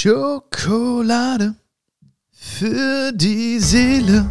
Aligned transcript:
Schokolade 0.00 1.56
für 2.30 3.10
die 3.12 3.58
Seele. 3.58 4.30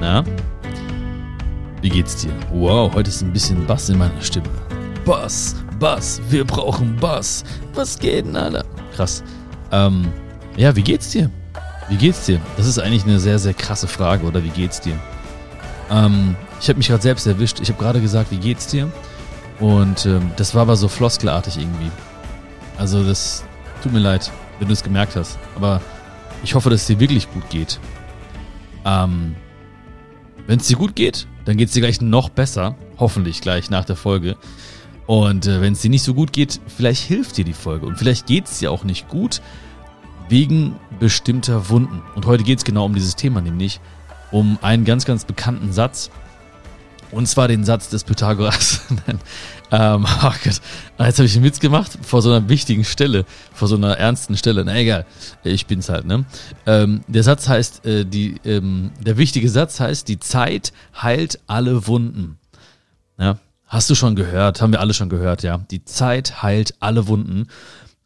Na? 0.00 0.24
Wie 1.82 1.90
geht's 1.90 2.16
dir? 2.16 2.32
Wow, 2.50 2.94
heute 2.94 3.10
ist 3.10 3.20
ein 3.20 3.34
bisschen 3.34 3.66
Bass 3.66 3.90
in 3.90 3.98
meiner 3.98 4.22
Stimme. 4.22 4.48
Bass, 5.04 5.56
Bass, 5.78 6.22
wir 6.30 6.46
brauchen 6.46 6.96
Bass. 6.96 7.44
Was 7.74 7.98
geht 7.98 8.24
denn, 8.24 8.34
Alter? 8.36 8.64
Krass. 8.94 9.22
Ähm, 9.70 10.10
ja, 10.56 10.74
wie 10.74 10.82
geht's 10.82 11.10
dir? 11.10 11.30
Wie 11.90 11.96
geht's 11.96 12.24
dir? 12.24 12.40
Das 12.56 12.66
ist 12.66 12.78
eigentlich 12.78 13.04
eine 13.04 13.20
sehr, 13.20 13.38
sehr 13.38 13.52
krasse 13.52 13.88
Frage, 13.88 14.24
oder 14.24 14.42
wie 14.42 14.48
geht's 14.48 14.80
dir? 14.80 14.98
Ähm, 15.90 16.34
ich 16.62 16.68
habe 16.70 16.78
mich 16.78 16.88
gerade 16.88 17.02
selbst 17.02 17.26
erwischt. 17.26 17.60
Ich 17.60 17.68
habe 17.68 17.78
gerade 17.78 18.00
gesagt, 18.00 18.30
wie 18.30 18.38
geht's 18.38 18.68
dir? 18.68 18.90
Und 19.60 20.06
ähm, 20.06 20.30
das 20.36 20.54
war 20.54 20.62
aber 20.62 20.76
so 20.76 20.88
floskelartig 20.88 21.56
irgendwie. 21.56 21.90
Also 22.78 23.04
das 23.04 23.44
tut 23.82 23.92
mir 23.92 24.00
leid, 24.00 24.30
wenn 24.58 24.68
du 24.68 24.74
es 24.74 24.82
gemerkt 24.82 25.16
hast. 25.16 25.38
Aber 25.54 25.80
ich 26.42 26.54
hoffe, 26.54 26.70
dass 26.70 26.82
es 26.82 26.86
dir 26.86 27.00
wirklich 27.00 27.30
gut 27.32 27.48
geht. 27.48 27.80
Ähm, 28.84 29.34
wenn 30.46 30.60
es 30.60 30.66
dir 30.66 30.76
gut 30.76 30.94
geht, 30.94 31.26
dann 31.44 31.56
geht 31.56 31.68
es 31.68 31.74
dir 31.74 31.80
gleich 31.80 32.00
noch 32.00 32.28
besser. 32.28 32.76
Hoffentlich 32.98 33.40
gleich 33.40 33.70
nach 33.70 33.84
der 33.84 33.96
Folge. 33.96 34.36
Und 35.06 35.46
äh, 35.46 35.60
wenn 35.60 35.72
es 35.72 35.80
dir 35.80 35.90
nicht 35.90 36.02
so 36.02 36.14
gut 36.14 36.32
geht, 36.32 36.60
vielleicht 36.66 37.02
hilft 37.02 37.36
dir 37.36 37.44
die 37.44 37.52
Folge. 37.52 37.86
Und 37.86 37.98
vielleicht 37.98 38.26
geht 38.26 38.46
es 38.46 38.58
dir 38.58 38.70
auch 38.70 38.84
nicht 38.84 39.08
gut 39.08 39.40
wegen 40.28 40.76
bestimmter 40.98 41.68
Wunden. 41.68 42.02
Und 42.14 42.26
heute 42.26 42.42
geht 42.42 42.58
es 42.58 42.64
genau 42.64 42.84
um 42.84 42.94
dieses 42.94 43.16
Thema, 43.16 43.40
nämlich 43.40 43.80
um 44.32 44.58
einen 44.60 44.84
ganz, 44.84 45.04
ganz 45.04 45.24
bekannten 45.24 45.72
Satz, 45.72 46.10
und 47.12 47.26
zwar 47.26 47.48
den 47.48 47.64
Satz 47.64 47.88
des 47.88 48.04
Pythagoras. 48.04 48.82
ähm, 49.70 50.06
oh 50.22 50.32
Gott, 50.44 50.60
jetzt 50.98 51.18
habe 51.18 51.24
ich 51.24 51.34
einen 51.34 51.44
Witz 51.44 51.60
gemacht 51.60 51.98
vor 52.02 52.22
so 52.22 52.32
einer 52.32 52.48
wichtigen 52.48 52.84
Stelle, 52.84 53.24
vor 53.52 53.68
so 53.68 53.76
einer 53.76 53.96
ernsten 53.98 54.36
Stelle. 54.36 54.64
Na 54.64 54.76
egal, 54.76 55.06
ich 55.44 55.66
bin's 55.66 55.88
halt, 55.88 56.06
ne? 56.06 56.24
Ähm, 56.66 57.02
der 57.08 57.22
Satz 57.22 57.48
heißt, 57.48 57.84
äh, 57.86 58.04
die, 58.04 58.36
ähm, 58.44 58.90
der 59.00 59.16
wichtige 59.16 59.48
Satz 59.48 59.80
heißt, 59.80 60.08
die 60.08 60.18
Zeit 60.18 60.72
heilt 61.00 61.40
alle 61.46 61.86
Wunden. 61.86 62.38
Ja, 63.18 63.38
hast 63.66 63.88
du 63.90 63.94
schon 63.94 64.16
gehört, 64.16 64.60
haben 64.60 64.72
wir 64.72 64.80
alle 64.80 64.94
schon 64.94 65.08
gehört, 65.08 65.42
ja. 65.42 65.58
Die 65.70 65.84
Zeit 65.84 66.42
heilt 66.42 66.74
alle 66.80 67.08
Wunden. 67.08 67.48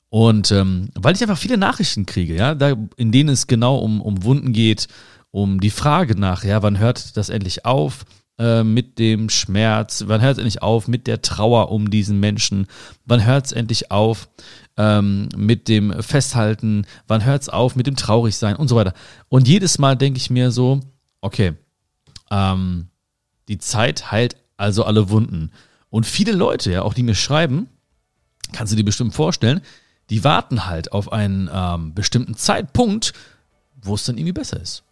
Und 0.08 0.50
ähm, 0.50 0.90
weil 0.94 1.14
ich 1.14 1.22
einfach 1.22 1.38
viele 1.38 1.56
Nachrichten 1.56 2.04
kriege, 2.04 2.34
ja, 2.34 2.54
da, 2.54 2.74
in 2.96 3.12
denen 3.12 3.30
es 3.30 3.46
genau 3.46 3.76
um, 3.76 4.00
um 4.00 4.24
Wunden 4.24 4.52
geht, 4.52 4.88
um 5.30 5.60
die 5.60 5.70
Frage 5.70 6.18
nach, 6.18 6.42
ja, 6.44 6.62
wann 6.62 6.78
hört 6.78 7.16
das 7.16 7.28
endlich 7.28 7.64
auf? 7.64 8.04
Äh, 8.40 8.64
mit 8.64 8.98
dem 8.98 9.28
Schmerz? 9.28 10.04
Wann 10.06 10.22
hört 10.22 10.32
es 10.32 10.38
endlich 10.38 10.62
auf 10.62 10.88
mit 10.88 11.06
der 11.06 11.20
Trauer 11.20 11.70
um 11.70 11.90
diesen 11.90 12.20
Menschen? 12.20 12.68
Wann 13.04 13.26
hört 13.26 13.44
es 13.44 13.52
endlich 13.52 13.90
auf 13.90 14.30
ähm, 14.78 15.28
mit 15.36 15.68
dem 15.68 16.02
Festhalten? 16.02 16.86
Wann 17.06 17.22
hört 17.26 17.42
es 17.42 17.50
auf 17.50 17.76
mit 17.76 17.86
dem 17.86 17.96
Traurigsein 17.96 18.56
und 18.56 18.68
so 18.68 18.76
weiter? 18.76 18.94
Und 19.28 19.46
jedes 19.46 19.78
Mal 19.78 19.94
denke 19.94 20.16
ich 20.16 20.30
mir 20.30 20.52
so, 20.52 20.80
okay, 21.20 21.52
ähm, 22.30 22.88
die 23.48 23.58
Zeit 23.58 24.10
heilt 24.10 24.36
also 24.56 24.84
alle 24.84 25.10
Wunden. 25.10 25.50
Und 25.90 26.06
viele 26.06 26.32
Leute, 26.32 26.72
ja, 26.72 26.80
auch 26.80 26.94
die 26.94 27.02
mir 27.02 27.16
schreiben, 27.16 27.68
kannst 28.52 28.72
du 28.72 28.76
dir 28.76 28.84
bestimmt 28.84 29.12
vorstellen, 29.12 29.60
die 30.08 30.24
warten 30.24 30.64
halt 30.64 30.92
auf 30.92 31.12
einen 31.12 31.50
ähm, 31.52 31.92
bestimmten 31.92 32.36
Zeitpunkt, 32.36 33.12
wo 33.82 33.96
es 33.96 34.04
dann 34.04 34.16
irgendwie 34.16 34.32
besser 34.32 34.58
ist. 34.58 34.82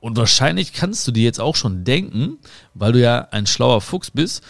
Und 0.00 0.16
wahrscheinlich 0.16 0.72
kannst 0.72 1.06
du 1.06 1.12
dir 1.12 1.24
jetzt 1.24 1.40
auch 1.40 1.56
schon 1.56 1.84
denken, 1.84 2.38
weil 2.74 2.92
du 2.92 3.00
ja 3.00 3.28
ein 3.30 3.46
schlauer 3.46 3.82
Fuchs 3.82 4.10
bist, 4.10 4.42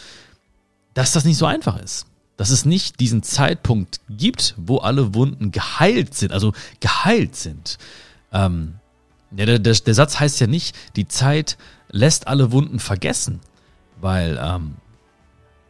dass 0.94 1.12
das 1.12 1.24
nicht 1.24 1.36
so 1.36 1.46
einfach 1.46 1.76
ist. 1.78 2.06
Dass 2.36 2.50
es 2.50 2.64
nicht 2.64 3.00
diesen 3.00 3.22
Zeitpunkt 3.22 4.00
gibt, 4.08 4.54
wo 4.56 4.78
alle 4.78 5.14
Wunden 5.14 5.50
geheilt 5.50 6.14
sind, 6.14 6.32
also 6.32 6.52
geheilt 6.78 7.36
sind. 7.36 7.78
Ähm, 8.32 8.74
der, 9.30 9.58
der, 9.58 9.74
der, 9.74 9.94
Satz 9.94 10.18
heißt 10.18 10.40
ja 10.40 10.46
nicht, 10.46 10.74
die 10.96 11.06
Zeit 11.06 11.58
lässt 11.90 12.28
alle 12.28 12.52
Wunden 12.52 12.78
vergessen, 12.78 13.40
weil, 14.00 14.40
ähm, 14.42 14.76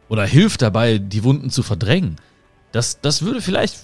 oder 0.09 0.25
hilft 0.25 0.61
dabei, 0.61 0.99
die 0.99 1.23
Wunden 1.23 1.49
zu 1.49 1.63
verdrängen. 1.63 2.17
Das, 2.71 3.01
das 3.01 3.21
würde 3.21 3.41
vielleicht, 3.41 3.77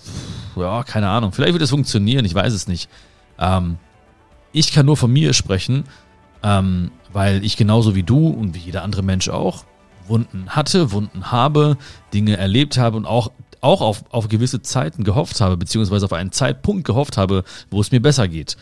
ja, 0.56 0.84
keine 0.84 1.10
Ahnung, 1.10 1.32
vielleicht 1.34 1.54
würde 1.54 1.66
es 1.66 1.72
funktionieren, 1.72 2.26
ich 2.26 2.34
weiß 2.34 2.54
es 2.54 2.68
nicht. 2.68 2.90
Ähm, 3.38 3.78
ich 4.52 4.72
kann 4.72 4.86
nur 4.86 4.98
von 4.98 5.12
mir 5.12 5.34
sprechen, 5.34 5.86
ähm, 6.44 6.92
weil 7.14 7.44
ich 7.44 7.58
genauso 7.58 7.96
wie 7.96 8.04
du 8.04 8.28
und 8.28 8.56
wie 8.56 8.60
jeder 8.60 8.84
andere 8.84 9.04
Mensch 9.04 9.30
auch 9.30 9.66
Wunden 10.08 10.50
hatte, 10.50 10.92
Wunden 10.92 11.32
habe, 11.32 11.78
Dinge 12.14 12.38
erlebt 12.38 12.78
habe 12.78 12.98
und 12.98 13.06
auch, 13.06 13.32
auch 13.62 13.82
auf, 13.82 14.04
auf 14.10 14.28
gewisse 14.28 14.62
Zeiten 14.62 15.04
gehofft 15.04 15.42
habe, 15.42 15.58
beziehungsweise 15.58 16.06
auf 16.06 16.14
einen 16.14 16.32
Zeitpunkt 16.32 16.86
gehofft 16.86 17.18
habe, 17.18 17.44
wo 17.70 17.82
es 17.82 17.92
mir 17.92 18.02
besser 18.02 18.28
geht. 18.28 18.58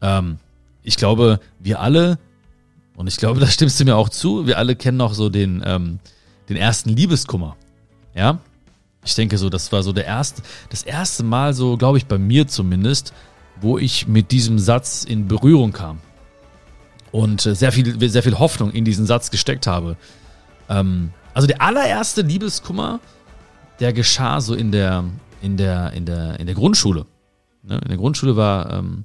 Ähm, 0.00 0.38
ich 0.82 0.96
glaube, 0.96 1.40
wir 1.58 1.80
alle, 1.80 2.18
und 2.96 3.06
ich 3.06 3.16
glaube, 3.16 3.40
da 3.40 3.46
stimmst 3.46 3.78
du 3.80 3.84
mir 3.84 3.96
auch 3.96 4.08
zu, 4.08 4.46
wir 4.46 4.58
alle 4.58 4.76
kennen 4.76 4.98
noch 4.98 5.14
so 5.14 5.28
den, 5.28 5.62
ähm, 5.64 6.00
den 6.48 6.56
ersten 6.56 6.90
Liebeskummer. 6.90 7.56
Ja? 8.14 8.38
Ich 9.04 9.14
denke 9.14 9.38
so, 9.38 9.48
das 9.48 9.72
war 9.72 9.82
so 9.82 9.92
der 9.92 10.04
erste, 10.04 10.42
das 10.68 10.82
erste 10.82 11.22
Mal 11.22 11.54
so, 11.54 11.76
glaube 11.76 11.98
ich, 11.98 12.06
bei 12.06 12.18
mir 12.18 12.46
zumindest, 12.48 13.14
wo 13.60 13.78
ich 13.78 14.06
mit 14.06 14.30
diesem 14.30 14.58
Satz 14.58 15.04
in 15.04 15.28
Berührung 15.28 15.72
kam 15.72 15.98
und 17.12 17.44
äh, 17.46 17.54
sehr 17.54 17.72
viel, 17.72 18.08
sehr 18.08 18.22
viel 18.22 18.38
Hoffnung 18.38 18.72
in 18.72 18.84
diesen 18.84 19.06
Satz 19.06 19.30
gesteckt 19.30 19.66
habe. 19.66 19.96
Ähm, 20.68 21.10
also 21.34 21.46
der 21.46 21.62
allererste 21.62 22.22
Liebeskummer, 22.22 23.00
der 23.78 23.92
geschah 23.92 24.40
so 24.40 24.54
in 24.54 24.72
der, 24.72 25.04
in 25.42 25.56
der, 25.56 25.92
in 25.92 26.04
der, 26.04 26.38
in 26.40 26.46
der 26.46 26.54
Grundschule. 26.54 27.06
Ne? 27.62 27.78
In 27.82 27.88
der 27.88 27.96
Grundschule 27.96 28.36
war, 28.36 28.72
ähm, 28.72 29.04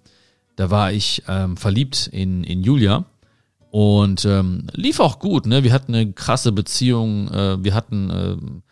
da 0.55 0.69
war 0.69 0.91
ich 0.91 1.23
ähm, 1.27 1.57
verliebt 1.57 2.07
in, 2.11 2.43
in 2.43 2.63
Julia 2.63 3.05
und 3.71 4.25
ähm, 4.25 4.67
lief 4.73 4.99
auch 4.99 5.19
gut. 5.19 5.45
Ne? 5.45 5.63
Wir 5.63 5.73
hatten 5.73 5.93
eine 5.93 6.11
krasse 6.13 6.51
Beziehung. 6.51 7.29
Äh, 7.29 7.63
wir 7.63 7.73
hatten 7.73 8.09
ähm, 8.09 8.63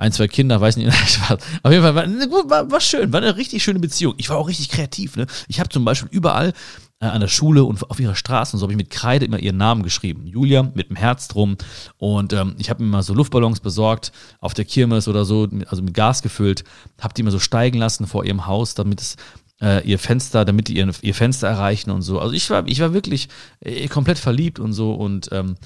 ein, 0.00 0.12
zwei 0.12 0.28
Kinder, 0.28 0.58
weiß 0.60 0.78
nicht, 0.78 0.88
auf 1.28 1.70
jeden 1.70 1.82
Fall 1.82 1.94
war, 1.94 2.06
war, 2.48 2.70
war 2.70 2.80
schön, 2.80 3.12
war 3.12 3.20
eine 3.20 3.36
richtig 3.36 3.62
schöne 3.62 3.80
Beziehung. 3.80 4.14
Ich 4.16 4.30
war 4.30 4.38
auch 4.38 4.48
richtig 4.48 4.70
kreativ. 4.70 5.16
Ne? 5.16 5.26
Ich 5.46 5.60
habe 5.60 5.68
zum 5.68 5.84
Beispiel 5.84 6.08
überall 6.10 6.54
äh, 7.00 7.06
an 7.06 7.20
der 7.20 7.28
Schule 7.28 7.64
und 7.64 7.88
auf 7.90 8.00
ihrer 8.00 8.14
Straße 8.14 8.56
und 8.56 8.60
so 8.60 8.64
habe 8.64 8.72
ich 8.72 8.78
mit 8.78 8.88
Kreide 8.88 9.26
immer 9.26 9.38
ihren 9.38 9.58
Namen 9.58 9.82
geschrieben. 9.82 10.26
Julia 10.26 10.62
mit 10.62 10.88
dem 10.88 10.96
Herz 10.96 11.28
drum. 11.28 11.58
Und 11.98 12.32
ähm, 12.32 12.54
ich 12.56 12.70
habe 12.70 12.82
mir 12.82 12.88
mal 12.88 13.02
so 13.02 13.12
Luftballons 13.12 13.60
besorgt 13.60 14.10
auf 14.38 14.54
der 14.54 14.64
Kirmes 14.64 15.06
oder 15.06 15.26
so, 15.26 15.46
also 15.66 15.82
mit 15.82 15.92
Gas 15.92 16.22
gefüllt, 16.22 16.64
habe 16.98 17.12
die 17.12 17.20
immer 17.20 17.30
so 17.30 17.38
steigen 17.38 17.76
lassen 17.78 18.06
vor 18.06 18.24
ihrem 18.24 18.46
Haus, 18.46 18.74
damit 18.74 19.02
es 19.02 19.16
äh, 19.60 19.86
ihr 19.86 19.98
Fenster, 19.98 20.46
damit 20.46 20.68
die 20.68 20.78
ihr, 20.78 20.90
ihr 21.02 21.14
Fenster 21.14 21.46
erreichen 21.46 21.90
und 21.90 22.00
so. 22.00 22.20
Also 22.20 22.32
ich 22.32 22.48
war, 22.48 22.66
ich 22.66 22.80
war 22.80 22.94
wirklich 22.94 23.28
äh, 23.60 23.86
komplett 23.88 24.18
verliebt 24.18 24.60
und 24.60 24.72
so. 24.72 24.94
Und 24.94 25.28
ähm, 25.30 25.56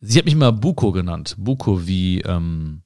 sie 0.00 0.18
hat 0.18 0.26
mich 0.26 0.34
immer 0.34 0.52
Buko 0.52 0.92
genannt. 0.92 1.34
Buko 1.38 1.86
wie 1.86 2.20
ähm, 2.20 2.82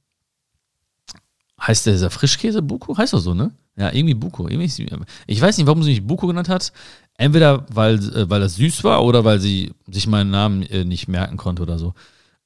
Heißt 1.67 1.87
der 1.87 1.93
dieser 1.93 2.11
Frischkäse 2.11 2.61
Buko? 2.62 2.97
Heißt 2.97 3.12
er 3.12 3.21
so, 3.21 3.34
ne? 3.34 3.53
Ja, 3.77 3.93
irgendwie 3.93 4.15
Buko. 4.15 4.49
ich 4.49 5.41
weiß 5.41 5.56
nicht, 5.56 5.67
warum 5.67 5.83
sie 5.83 5.91
mich 5.91 6.06
Buko 6.06 6.27
genannt 6.27 6.49
hat. 6.49 6.73
Entweder 7.17 7.65
weil, 7.73 7.97
äh, 8.15 8.28
weil 8.28 8.41
das 8.41 8.56
süß 8.56 8.84
war 8.84 9.05
oder 9.05 9.25
weil 9.25 9.41
sie 9.41 9.73
sich 9.91 10.06
meinen 10.06 10.31
Namen 10.31 10.62
äh, 10.65 10.84
nicht 10.84 11.09
merken 11.09 11.37
konnte 11.37 11.62
oder 11.62 11.78
so. 11.78 11.95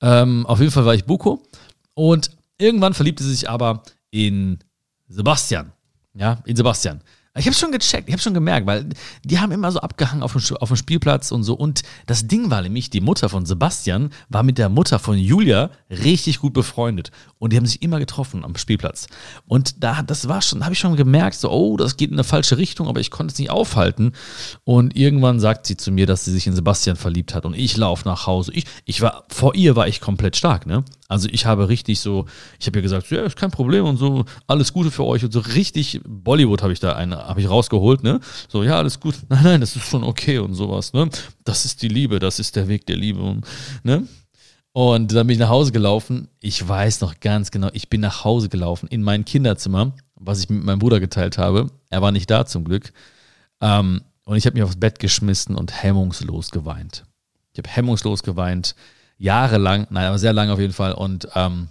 Ähm, 0.01 0.45
auf 0.47 0.61
jeden 0.61 0.71
Fall 0.71 0.85
war 0.85 0.95
ich 0.95 1.05
Buko. 1.05 1.43
Und 1.95 2.31
irgendwann 2.59 2.95
verliebte 2.95 3.25
sie 3.25 3.31
sich 3.31 3.49
aber 3.49 3.83
in 4.11 4.59
Sebastian. 5.09 5.73
Ja, 6.15 6.39
in 6.45 6.57
Sebastian. 6.57 7.01
Ich 7.39 7.47
habe 7.47 7.55
schon 7.55 7.71
gecheckt, 7.71 8.09
ich 8.09 8.13
habe 8.13 8.23
schon 8.23 8.35
gemerkt, 8.35 8.67
weil 8.67 8.89
die 9.25 9.39
haben 9.39 9.53
immer 9.53 9.71
so 9.71 9.81
abgehangen 9.81 10.23
auf 10.23 10.33
dem, 10.33 10.57
auf 10.57 10.69
dem 10.69 10.77
Spielplatz 10.77 11.33
und 11.33 11.43
so. 11.43 11.55
Und 11.55 11.83
das 12.07 12.27
Ding 12.27 12.51
war 12.51 12.63
nämlich, 12.63 12.89
die 12.89 13.01
Mutter 13.01 13.29
von 13.29 13.45
Sebastian 13.45 14.11
war 14.29 14.43
mit 14.43 14.59
der 14.59 14.69
Mutter 14.69 14.99
von 14.99 15.19
Julia 15.19 15.71
richtig 15.91 16.41
gut 16.41 16.55
befreundet. 16.55 17.11
Und 17.39 17.53
die 17.53 17.57
haben 17.59 17.67
sich 17.67 17.83
immer 17.83 17.99
getroffen 17.99 18.45
am 18.45 18.57
Spielplatz. 18.57 19.09
Und 19.47 19.83
da, 19.85 20.03
das 20.03 20.29
war 20.29 20.41
schon, 20.41 20.65
habe 20.65 20.73
ich 20.73 20.79
schon 20.79 20.97
gemerkt, 20.97 21.37
so, 21.37 21.51
oh, 21.51 21.77
das 21.77 21.97
geht 21.97 22.11
in 22.11 22.17
eine 22.17 22.25
falsche 22.25 22.57
Richtung, 22.57 22.89
aber 22.89 23.01
ich 23.01 23.11
konnte 23.11 23.33
es 23.33 23.39
nicht 23.39 23.51
aufhalten. 23.51 24.13
Und 24.65 24.97
irgendwann 24.97 25.39
sagt 25.39 25.67
sie 25.67 25.77
zu 25.77 25.91
mir, 25.93 26.07
dass 26.07 26.25
sie 26.25 26.33
sich 26.33 26.47
in 26.47 26.55
Sebastian 26.55 26.97
verliebt 26.97 27.35
hat. 27.35 27.45
Und 27.45 27.55
ich 27.55 27.77
laufe 27.77 28.09
nach 28.09 28.27
Hause. 28.27 28.53
Ich, 28.55 28.65
ich 28.87 29.03
war, 29.03 29.25
vor 29.29 29.55
ihr 29.55 29.77
war 29.77 29.87
ich 29.89 30.01
komplett 30.01 30.37
stark, 30.37 30.67
ne? 30.67 30.85
Also 31.09 31.29
ich 31.31 31.47
habe 31.47 31.69
richtig 31.69 32.01
so, 32.01 32.27
ich 32.59 32.67
habe 32.67 32.79
ihr 32.79 32.83
gesagt, 32.83 33.11
ja, 33.11 33.23
ist 33.23 33.37
kein 33.37 33.51
Problem 33.51 33.85
und 33.85 33.97
so, 33.97 34.25
alles 34.47 34.73
Gute 34.73 34.91
für 34.91 35.05
euch 35.05 35.25
und 35.25 35.33
so 35.33 35.41
richtig 35.41 36.01
Bollywood 36.05 36.63
habe 36.63 36.73
ich 36.73 36.81
da 36.81 36.95
eine, 36.95 37.17
habe 37.17 37.41
ich 37.41 37.49
rausgeholt, 37.49 38.03
ne? 38.03 38.21
So, 38.49 38.65
ja, 38.65 38.77
alles 38.77 38.99
gut. 38.99 39.15
Nein, 39.29 39.45
nein, 39.45 39.61
das 39.61 39.77
ist 39.77 39.89
schon 39.89 40.03
okay 40.03 40.39
und 40.39 40.55
sowas, 40.55 40.93
ne? 40.93 41.09
Das 41.45 41.65
ist 41.65 41.83
die 41.83 41.89
Liebe, 41.89 42.19
das 42.19 42.39
ist 42.39 42.57
der 42.57 42.69
Weg 42.69 42.87
der 42.87 42.97
Liebe 42.97 43.23
und, 43.23 43.47
ne? 43.85 44.07
Und 44.73 45.15
dann 45.15 45.27
bin 45.27 45.35
ich 45.35 45.41
nach 45.41 45.49
Hause 45.49 45.73
gelaufen. 45.73 46.29
Ich 46.41 46.69
weiß 46.69 47.01
noch 47.01 47.19
ganz 47.21 47.51
genau, 47.51 47.71
ich 47.73 47.89
bin 47.89 48.03
nach 48.03 48.25
Hause 48.25 48.51
gelaufen 48.51 48.89
in 48.89 49.03
mein 49.03 49.25
Kinderzimmer, 49.25 49.95
was 50.17 50.41
ich 50.41 50.51
mit 50.51 50.65
meinem 50.65 50.81
Bruder 50.81 51.01
geteilt 51.01 51.39
habe. 51.39 51.69
Er 51.89 52.03
war 52.03 52.13
nicht 52.13 52.31
da 52.31 52.45
zum 52.45 52.65
Glück. 52.65 52.93
Ähm, 53.63 54.03
und 54.27 54.37
ich 54.37 54.45
habe 54.45 54.55
mich 54.55 54.65
aufs 54.65 54.77
Bett 54.77 54.99
geschmissen 54.99 55.57
und 55.57 55.83
hemmungslos 55.83 56.51
geweint. 56.51 57.05
Ich 57.53 57.59
habe 57.59 57.71
hemmungslos 57.71 58.23
geweint, 58.23 58.75
jahrelang, 59.19 59.87
nein, 59.91 60.07
aber 60.07 60.19
sehr 60.19 60.33
lange 60.33 60.53
auf 60.53 60.61
jeden 60.61 60.73
Fall. 60.73 60.93
Und 60.93 61.29
ähm, 61.35 61.69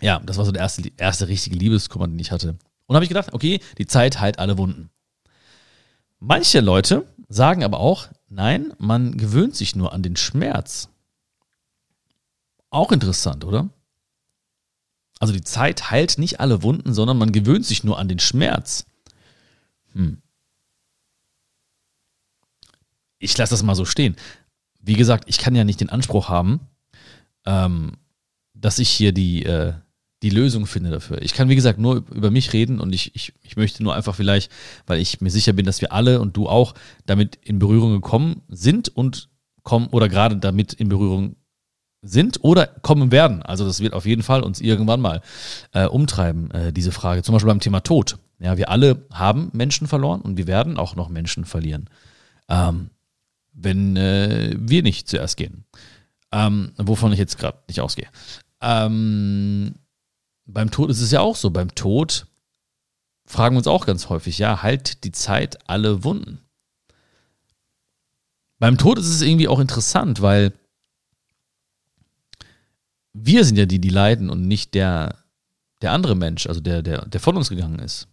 ja, 0.00 0.20
das 0.20 0.36
war 0.36 0.44
so 0.44 0.52
der 0.52 0.62
erste, 0.62 0.90
erste 0.96 1.28
richtige 1.28 1.56
Liebeskummer, 1.56 2.06
den 2.06 2.18
ich 2.18 2.30
hatte. 2.30 2.56
Und 2.86 2.94
habe 2.94 3.04
ich 3.04 3.10
gedacht, 3.10 3.32
okay, 3.32 3.60
die 3.78 3.86
Zeit 3.86 4.20
heilt 4.20 4.38
alle 4.38 4.58
Wunden. 4.58 4.90
Manche 6.20 6.60
Leute 6.60 7.06
sagen 7.28 7.62
aber 7.62 7.80
auch, 7.80 8.08
nein, 8.28 8.72
man 8.78 9.16
gewöhnt 9.16 9.54
sich 9.54 9.76
nur 9.76 9.92
an 9.92 10.02
den 10.02 10.16
Schmerz. 10.16 10.88
Auch 12.70 12.92
interessant, 12.92 13.44
oder? 13.44 13.68
Also 15.20 15.32
die 15.32 15.42
Zeit 15.42 15.90
heilt 15.90 16.18
nicht 16.18 16.40
alle 16.40 16.62
Wunden, 16.62 16.94
sondern 16.94 17.18
man 17.18 17.32
gewöhnt 17.32 17.66
sich 17.66 17.82
nur 17.84 17.98
an 17.98 18.08
den 18.08 18.20
Schmerz. 18.20 18.86
Hm. 19.92 20.22
Ich 23.18 23.36
lasse 23.36 23.50
das 23.50 23.62
mal 23.64 23.74
so 23.74 23.84
stehen. 23.84 24.16
Wie 24.80 24.94
gesagt, 24.94 25.24
ich 25.26 25.38
kann 25.38 25.54
ja 25.54 25.64
nicht 25.64 25.80
den 25.80 25.90
Anspruch 25.90 26.28
haben, 26.28 26.60
ähm, 27.46 27.92
dass 28.54 28.78
ich 28.78 28.88
hier 28.88 29.12
die, 29.12 29.44
äh, 29.44 29.74
die 30.22 30.30
Lösung 30.30 30.66
finde 30.66 30.90
dafür. 30.90 31.22
Ich 31.22 31.34
kann, 31.34 31.48
wie 31.48 31.54
gesagt, 31.54 31.78
nur 31.78 32.04
über 32.12 32.30
mich 32.30 32.52
reden 32.52 32.80
und 32.80 32.92
ich, 32.92 33.14
ich, 33.14 33.32
ich 33.42 33.56
möchte 33.56 33.82
nur 33.82 33.94
einfach 33.94 34.14
vielleicht, 34.14 34.50
weil 34.86 34.98
ich 34.98 35.20
mir 35.20 35.30
sicher 35.30 35.52
bin, 35.52 35.64
dass 35.64 35.80
wir 35.80 35.92
alle 35.92 36.20
und 36.20 36.36
du 36.36 36.48
auch 36.48 36.74
damit 37.06 37.36
in 37.42 37.58
Berührung 37.58 37.92
gekommen 37.92 38.42
sind 38.48 38.88
und 38.88 39.28
kommen 39.62 39.88
oder 39.88 40.08
gerade 40.08 40.36
damit 40.36 40.72
in 40.72 40.88
Berührung 40.88 41.36
sind 42.02 42.42
oder 42.42 42.66
kommen 42.66 43.10
werden. 43.12 43.42
Also 43.42 43.64
das 43.64 43.80
wird 43.80 43.92
auf 43.92 44.06
jeden 44.06 44.22
Fall 44.22 44.42
uns 44.42 44.60
irgendwann 44.60 45.00
mal 45.00 45.20
äh, 45.72 45.86
umtreiben, 45.86 46.50
äh, 46.50 46.72
diese 46.72 46.92
Frage. 46.92 47.22
Zum 47.22 47.32
Beispiel 47.32 47.48
beim 47.48 47.60
Thema 47.60 47.80
Tod. 47.80 48.18
Ja, 48.40 48.56
wir 48.56 48.70
alle 48.70 49.04
haben 49.12 49.50
Menschen 49.52 49.88
verloren 49.88 50.20
und 50.20 50.36
wir 50.36 50.46
werden 50.46 50.78
auch 50.78 50.94
noch 50.94 51.08
Menschen 51.08 51.44
verlieren, 51.44 51.90
ähm, 52.48 52.90
wenn 53.60 53.96
äh, 53.96 54.54
wir 54.58 54.82
nicht 54.82 55.08
zuerst 55.08 55.36
gehen. 55.36 55.64
Ähm, 56.32 56.72
wovon 56.76 57.12
ich 57.12 57.18
jetzt 57.18 57.38
gerade 57.38 57.58
nicht 57.68 57.80
ausgehe. 57.80 58.08
Ähm, 58.60 59.74
beim 60.46 60.70
Tod 60.70 60.90
ist 60.90 61.00
es 61.00 61.10
ja 61.10 61.20
auch 61.20 61.36
so. 61.36 61.50
Beim 61.50 61.74
Tod 61.74 62.26
fragen 63.24 63.54
wir 63.54 63.58
uns 63.58 63.66
auch 63.66 63.86
ganz 63.86 64.08
häufig, 64.08 64.38
ja, 64.38 64.62
halt 64.62 65.04
die 65.04 65.12
Zeit 65.12 65.68
alle 65.68 66.04
Wunden. 66.04 66.40
Beim 68.58 68.78
Tod 68.78 68.98
ist 68.98 69.08
es 69.08 69.22
irgendwie 69.22 69.48
auch 69.48 69.60
interessant, 69.60 70.20
weil 70.20 70.52
wir 73.12 73.44
sind 73.44 73.56
ja 73.56 73.66
die, 73.66 73.80
die 73.80 73.90
leiden 73.90 74.30
und 74.30 74.46
nicht 74.46 74.74
der, 74.74 75.16
der 75.82 75.92
andere 75.92 76.14
Mensch, 76.14 76.46
also 76.46 76.60
der, 76.60 76.82
der, 76.82 77.06
der 77.06 77.20
von 77.20 77.36
uns 77.36 77.48
gegangen 77.48 77.78
ist. 77.78 78.08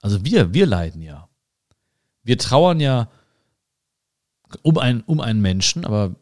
Also 0.00 0.24
wir, 0.24 0.52
wir 0.54 0.66
leiden 0.66 1.02
ja. 1.02 1.28
Wir 2.22 2.38
trauern 2.38 2.80
ja 2.80 3.08
um 4.62 4.78
einen, 4.78 5.00
um 5.02 5.20
einen 5.20 5.40
Menschen, 5.40 5.84
aber 5.84 6.14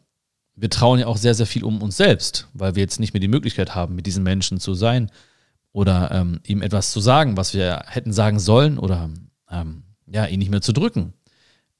wir 0.55 0.69
trauen 0.69 0.99
ja 0.99 1.07
auch 1.07 1.17
sehr, 1.17 1.33
sehr 1.33 1.45
viel 1.45 1.63
um 1.63 1.81
uns 1.81 1.97
selbst, 1.97 2.47
weil 2.53 2.75
wir 2.75 2.81
jetzt 2.81 2.99
nicht 2.99 3.13
mehr 3.13 3.19
die 3.19 3.27
Möglichkeit 3.27 3.73
haben, 3.73 3.95
mit 3.95 4.05
diesen 4.05 4.23
Menschen 4.23 4.59
zu 4.59 4.73
sein 4.73 5.09
oder 5.71 6.11
ähm, 6.11 6.39
ihm 6.45 6.61
etwas 6.61 6.91
zu 6.91 6.99
sagen, 6.99 7.37
was 7.37 7.53
wir 7.53 7.83
hätten 7.87 8.13
sagen 8.13 8.39
sollen 8.39 8.77
oder 8.77 9.09
ähm, 9.49 9.83
ja, 10.07 10.25
ihn 10.25 10.39
nicht 10.39 10.51
mehr 10.51 10.61
zu 10.61 10.73
drücken. 10.73 11.13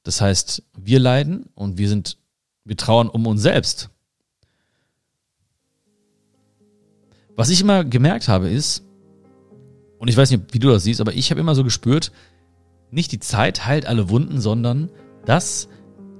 Das 0.02 0.20
heißt, 0.20 0.64
wir 0.76 0.98
leiden 0.98 1.48
und 1.54 1.78
wir 1.78 1.88
sind, 1.88 2.18
wir 2.64 2.76
trauern 2.76 3.08
um 3.08 3.26
uns 3.26 3.42
selbst. 3.42 3.90
Was 7.36 7.50
ich 7.50 7.60
immer 7.60 7.84
gemerkt 7.84 8.28
habe 8.28 8.48
ist, 8.48 8.84
und 9.98 10.08
ich 10.08 10.16
weiß 10.16 10.32
nicht, 10.32 10.52
wie 10.52 10.58
du 10.58 10.68
das 10.68 10.82
siehst, 10.82 11.00
aber 11.00 11.14
ich 11.14 11.30
habe 11.30 11.40
immer 11.40 11.54
so 11.54 11.62
gespürt, 11.62 12.10
nicht 12.90 13.12
die 13.12 13.20
Zeit 13.20 13.66
heilt 13.66 13.86
alle 13.86 14.10
Wunden, 14.10 14.40
sondern 14.40 14.90
das, 15.24 15.68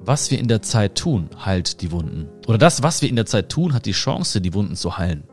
was 0.04 0.31
wir 0.31 0.38
in 0.38 0.49
der 0.49 0.62
Zeit 0.62 0.96
tun, 0.96 1.31
heilt 1.44 1.81
die 1.81 1.93
Wunden. 1.93 2.28
Oder 2.46 2.58
das, 2.58 2.82
was 2.82 3.02
wir 3.02 3.08
in 3.08 3.16
der 3.16 3.26
Zeit 3.26 3.49
tun, 3.49 3.72
hat 3.72 3.87
die 3.87 3.93
Chance, 3.93 4.40
die 4.40 4.54
Wunden 4.54 4.75
zu 4.75 4.99
heilen. 4.99 5.25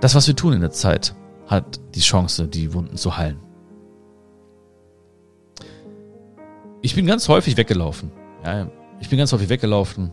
Das, 0.00 0.14
was 0.14 0.26
wir 0.26 0.36
tun 0.36 0.52
in 0.52 0.60
der 0.60 0.70
Zeit, 0.70 1.14
hat 1.46 1.80
die 1.94 2.00
Chance, 2.00 2.48
die 2.48 2.74
Wunden 2.74 2.96
zu 2.96 3.16
heilen. 3.16 3.38
Ich 6.82 6.94
bin 6.94 7.06
ganz 7.06 7.28
häufig 7.28 7.56
weggelaufen. 7.56 8.10
Ja, 8.44 8.68
ich 9.00 9.08
bin 9.08 9.18
ganz 9.18 9.32
häufig 9.32 9.48
weggelaufen. 9.48 10.12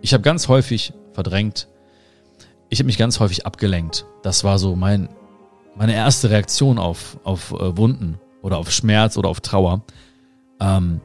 Ich 0.00 0.12
habe 0.12 0.22
ganz 0.22 0.48
häufig 0.48 0.92
verdrängt. 1.12 1.68
Ich 2.68 2.78
habe 2.78 2.86
mich 2.86 2.98
ganz 2.98 3.20
häufig 3.20 3.46
abgelenkt. 3.46 4.06
Das 4.22 4.42
war 4.44 4.58
so 4.58 4.74
mein, 4.74 5.08
meine 5.76 5.94
erste 5.94 6.30
Reaktion 6.30 6.78
auf, 6.78 7.18
auf 7.22 7.52
äh, 7.52 7.76
Wunden 7.76 8.18
oder 8.42 8.58
auf 8.58 8.70
Schmerz 8.70 9.16
oder 9.16 9.28
auf 9.28 9.40
Trauer. 9.40 9.82
Ähm, 10.60 11.00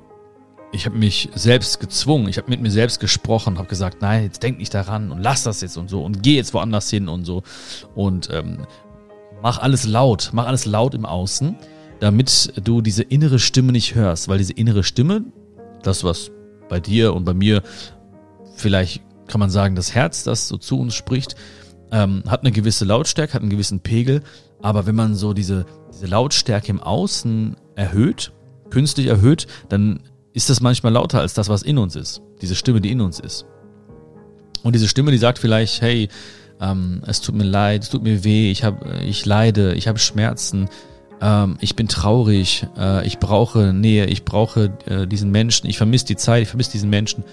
ich 0.76 0.86
habe 0.86 0.98
mich 0.98 1.30
selbst 1.34 1.80
gezwungen, 1.80 2.28
ich 2.28 2.38
habe 2.38 2.50
mit 2.50 2.62
mir 2.62 2.70
selbst 2.70 3.00
gesprochen, 3.00 3.58
habe 3.58 3.70
gesagt, 3.70 4.02
nein, 4.02 4.24
jetzt 4.24 4.44
denk 4.44 4.60
nicht 4.60 4.74
daran 4.74 5.10
und 5.10 5.22
lass 5.22 5.44
das 5.44 5.62
jetzt 5.62 5.78
und 5.78 5.90
so 5.90 6.04
und 6.04 6.22
geh 6.22 6.36
jetzt 6.36 6.54
woanders 6.54 6.90
hin 6.90 7.08
und 7.08 7.24
so. 7.24 7.44
Und 7.96 8.30
ähm, 8.32 8.68
mach 9.42 9.60
alles 9.60 9.86
laut, 9.86 10.32
mach 10.34 10.48
alles 10.48 10.66
laut 10.66 10.94
im 10.94 11.06
Außen, 11.06 11.56
damit 12.02 12.54
du 12.62 12.82
diese 12.82 13.04
innere 13.04 13.40
Stimme 13.40 13.72
nicht 13.72 13.96
hörst, 13.96 14.28
weil 14.28 14.38
diese 14.38 14.52
innere 14.52 14.84
Stimme, 14.84 15.24
das 15.82 16.04
was 16.04 16.30
bei 16.68 16.82
dir 16.82 17.14
und 17.14 17.24
bei 17.24 17.34
mir 17.34 17.64
vielleicht 18.56 19.02
kann 19.28 19.40
man 19.40 19.50
sagen, 19.50 19.76
das 19.76 19.96
Herz, 19.96 20.24
das 20.24 20.50
so 20.50 20.58
zu 20.58 20.78
uns 20.78 20.94
spricht, 20.94 21.36
ähm, 21.92 22.24
hat 22.28 22.42
eine 22.42 22.52
gewisse 22.52 22.84
Lautstärke, 22.84 23.34
hat 23.34 23.42
einen 23.42 23.50
gewissen 23.50 23.80
Pegel, 23.80 24.24
aber 24.62 24.86
wenn 24.86 24.96
man 24.96 25.16
so 25.16 25.34
diese, 25.34 25.66
diese 25.94 26.08
Lautstärke 26.08 26.68
im 26.68 26.82
Außen 26.82 27.56
erhöht, 27.76 28.34
künstlich 28.70 29.08
erhöht, 29.08 29.48
dann 29.70 30.02
ist 30.36 30.50
das 30.50 30.60
manchmal 30.60 30.92
lauter 30.92 31.22
als 31.22 31.34
das, 31.34 31.48
was 31.48 31.64
in 31.64 31.78
uns 31.78 31.96
ist. 31.96 32.22
Diese 32.42 32.56
Stimme, 32.56 32.82
die 32.82 32.92
in 32.92 33.00
uns 33.00 33.20
ist. 33.20 33.46
Und 34.64 34.76
diese 34.76 34.90
Stimme, 34.90 35.12
die 35.12 35.18
sagt 35.18 35.40
vielleicht, 35.40 35.82
hey, 35.82 36.10
ähm, 36.60 37.02
es 37.08 37.22
tut 37.22 37.36
mir 37.36 37.46
leid, 37.46 37.84
es 37.84 37.90
tut 37.90 38.04
mir 38.04 38.24
weh, 38.26 38.52
ich, 38.52 38.64
hab, 38.66 38.86
ich 39.02 39.26
leide, 39.26 39.74
ich 39.76 39.88
habe 39.88 39.98
Schmerzen, 39.98 40.68
ähm, 41.22 41.56
ich 41.62 41.78
bin 41.78 41.88
traurig, 41.88 42.68
äh, 42.78 43.08
ich 43.08 43.20
brauche 43.20 43.72
Nähe, 43.72 44.08
ich 44.08 44.26
brauche 44.26 44.78
äh, 44.86 45.08
diesen 45.08 45.32
Menschen, 45.32 45.70
ich 45.70 45.78
vermisse 45.78 46.06
die 46.06 46.18
Zeit, 46.18 46.44
ich 46.44 46.50
vermisse 46.50 46.72
diesen 46.72 46.90
Menschen. 46.90 47.24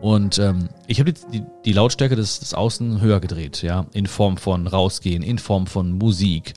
Und 0.00 0.38
ähm, 0.38 0.68
ich 0.86 1.00
habe 1.00 1.12
die, 1.12 1.20
die, 1.32 1.42
die, 1.64 1.72
Lautstärke 1.72 2.14
des, 2.14 2.38
des 2.38 2.54
Außen 2.54 3.00
höher 3.00 3.18
gedreht, 3.18 3.62
ja, 3.62 3.86
in 3.92 4.06
Form 4.06 4.36
von 4.36 4.68
rausgehen, 4.68 5.24
in 5.24 5.38
Form 5.38 5.66
von 5.66 5.92
Musik, 5.92 6.52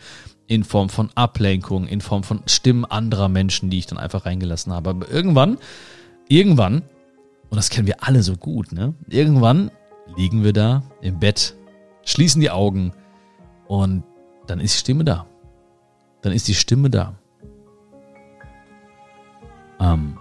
in 0.49 0.63
Form 0.63 0.89
von 0.89 1.11
Ablenkung, 1.13 1.87
in 1.87 2.01
Form 2.01 2.23
von 2.23 2.41
Stimmen 2.47 2.83
anderer 2.83 3.29
Menschen, 3.29 3.69
die 3.69 3.77
ich 3.77 3.85
dann 3.85 3.99
einfach 3.99 4.25
reingelassen 4.25 4.73
habe. 4.73 4.89
Aber 4.89 5.09
irgendwann, 5.09 5.59
irgendwann, 6.27 6.81
und 7.49 7.55
das 7.55 7.69
kennen 7.69 7.85
wir 7.85 8.03
alle 8.03 8.23
so 8.23 8.35
gut, 8.35 8.71
ne? 8.71 8.95
Irgendwann 9.07 9.69
liegen 10.17 10.43
wir 10.43 10.51
da 10.51 10.81
im 11.01 11.19
Bett, 11.19 11.55
schließen 12.03 12.41
die 12.41 12.49
Augen 12.49 12.93
und 13.67 14.03
dann 14.47 14.59
ist 14.59 14.73
die 14.73 14.79
Stimme 14.79 15.03
da. 15.03 15.27
Dann 16.23 16.33
ist 16.33 16.47
die 16.47 16.55
Stimme 16.55 16.89
da. 16.89 17.13
Ähm, 19.79 20.17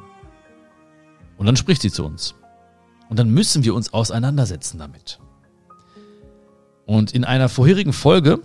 und 1.39 1.47
dann 1.47 1.57
spricht 1.57 1.81
sie 1.81 1.91
zu 1.91 2.05
uns. 2.05 2.35
Und 3.09 3.19
dann 3.19 3.31
müssen 3.31 3.65
wir 3.65 3.75
uns 3.75 3.95
auseinandersetzen 3.95 4.79
damit. 4.79 5.21
Und 6.85 7.13
in 7.13 7.25
einer 7.25 7.49
vorherigen 7.49 7.95
Folge 7.95 8.43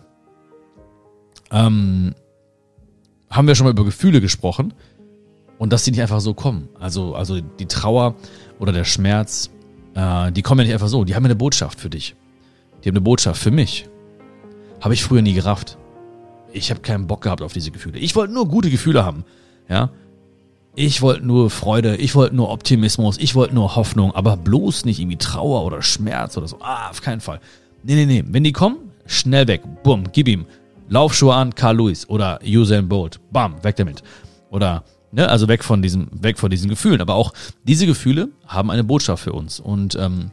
ähm, 1.53 2.13
haben 3.29 3.47
wir 3.47 3.55
schon 3.55 3.65
mal 3.65 3.71
über 3.71 3.85
Gefühle 3.85 4.19
gesprochen 4.19 4.73
und 5.57 5.71
dass 5.71 5.83
die 5.83 5.91
nicht 5.91 6.01
einfach 6.01 6.19
so 6.19 6.33
kommen. 6.33 6.67
Also, 6.79 7.15
also 7.15 7.39
die 7.39 7.67
Trauer 7.67 8.15
oder 8.59 8.73
der 8.73 8.83
Schmerz, 8.83 9.49
äh, 9.95 10.31
die 10.31 10.41
kommen 10.41 10.59
ja 10.61 10.65
nicht 10.65 10.73
einfach 10.73 10.89
so. 10.89 11.05
Die 11.05 11.15
haben 11.15 11.25
eine 11.25 11.35
Botschaft 11.35 11.79
für 11.79 11.89
dich. 11.89 12.15
Die 12.83 12.89
haben 12.89 12.95
eine 12.95 13.01
Botschaft 13.01 13.41
für 13.41 13.51
mich. 13.51 13.87
Habe 14.81 14.93
ich 14.93 15.03
früher 15.03 15.21
nie 15.21 15.33
gerafft. 15.33 15.77
Ich 16.51 16.69
habe 16.69 16.81
keinen 16.81 17.07
Bock 17.07 17.21
gehabt 17.21 17.41
auf 17.41 17.53
diese 17.53 17.71
Gefühle. 17.71 17.99
Ich 17.99 18.15
wollte 18.15 18.33
nur 18.33 18.47
gute 18.47 18.69
Gefühle 18.69 19.05
haben. 19.05 19.23
Ja. 19.69 19.89
Ich 20.75 21.01
wollte 21.01 21.25
nur 21.25 21.51
Freude, 21.51 21.95
ich 21.97 22.15
wollte 22.15 22.35
nur 22.35 22.49
Optimismus, 22.49 23.19
ich 23.19 23.35
wollte 23.35 23.53
nur 23.53 23.75
Hoffnung, 23.75 24.13
aber 24.15 24.37
bloß 24.37 24.85
nicht 24.85 24.99
irgendwie 24.99 25.17
Trauer 25.17 25.65
oder 25.65 25.83
Schmerz 25.83 26.35
oder 26.35 26.47
so. 26.47 26.57
Ah, 26.61 26.89
auf 26.89 27.01
keinen 27.01 27.21
Fall. 27.21 27.39
Nee, 27.83 27.93
nee, 27.93 28.05
nee. 28.05 28.23
Wenn 28.27 28.43
die 28.43 28.53
kommen, 28.53 28.77
schnell 29.05 29.47
weg. 29.47 29.61
Bumm, 29.83 30.05
gib 30.11 30.27
ihm. 30.27 30.45
Laufschuhe 30.89 31.33
an, 31.33 31.55
Carl 31.55 31.77
Lewis 31.77 32.07
oder 32.07 32.39
Usain 32.45 32.87
Bolt. 32.87 33.19
Bam, 33.31 33.63
weg 33.63 33.75
damit. 33.75 34.03
Oder, 34.49 34.83
ne, 35.11 35.27
also 35.29 35.47
weg 35.47 35.63
von 35.63 35.81
diesem, 35.81 36.09
weg 36.11 36.37
von 36.37 36.49
diesen 36.49 36.69
Gefühlen. 36.69 37.01
Aber 37.01 37.15
auch 37.15 37.33
diese 37.63 37.85
Gefühle 37.85 38.29
haben 38.45 38.69
eine 38.69 38.83
Botschaft 38.83 39.23
für 39.23 39.33
uns. 39.33 39.59
Und 39.59 39.95
ähm, 39.95 40.31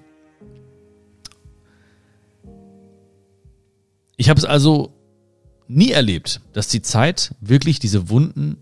ich 4.16 4.28
habe 4.28 4.38
es 4.38 4.44
also 4.44 4.92
nie 5.68 5.92
erlebt, 5.92 6.40
dass 6.52 6.68
die 6.68 6.82
Zeit 6.82 7.34
wirklich 7.40 7.78
diese 7.78 8.08
Wunden 8.08 8.58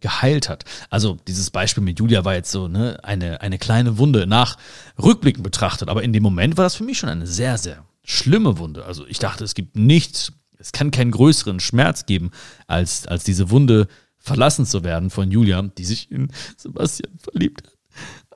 geheilt 0.00 0.48
hat. 0.48 0.64
Also 0.90 1.16
dieses 1.26 1.50
Beispiel 1.50 1.82
mit 1.82 1.98
Julia 1.98 2.24
war 2.24 2.34
jetzt 2.34 2.50
so 2.50 2.68
ne, 2.68 2.98
eine, 3.02 3.40
eine 3.40 3.58
kleine 3.58 3.98
Wunde 3.98 4.26
nach 4.26 4.58
Rückblicken 5.02 5.42
betrachtet, 5.42 5.88
aber 5.88 6.02
in 6.02 6.12
dem 6.12 6.22
Moment 6.22 6.56
war 6.56 6.64
das 6.64 6.74
für 6.74 6.84
mich 6.84 6.98
schon 6.98 7.08
eine 7.08 7.26
sehr, 7.26 7.58
sehr 7.58 7.84
schlimme 8.04 8.58
Wunde. 8.58 8.84
Also 8.84 9.06
ich 9.06 9.18
dachte, 9.18 9.44
es 9.44 9.54
gibt 9.54 9.76
nichts 9.76 10.32
es 10.64 10.72
kann 10.72 10.90
keinen 10.90 11.10
größeren 11.10 11.60
Schmerz 11.60 12.06
geben, 12.06 12.30
als, 12.66 13.06
als 13.06 13.22
diese 13.22 13.50
Wunde 13.50 13.86
verlassen 14.16 14.64
zu 14.64 14.82
werden 14.82 15.10
von 15.10 15.30
Julia, 15.30 15.60
die 15.60 15.84
sich 15.84 16.10
in 16.10 16.32
Sebastian 16.56 17.18
verliebt 17.18 17.64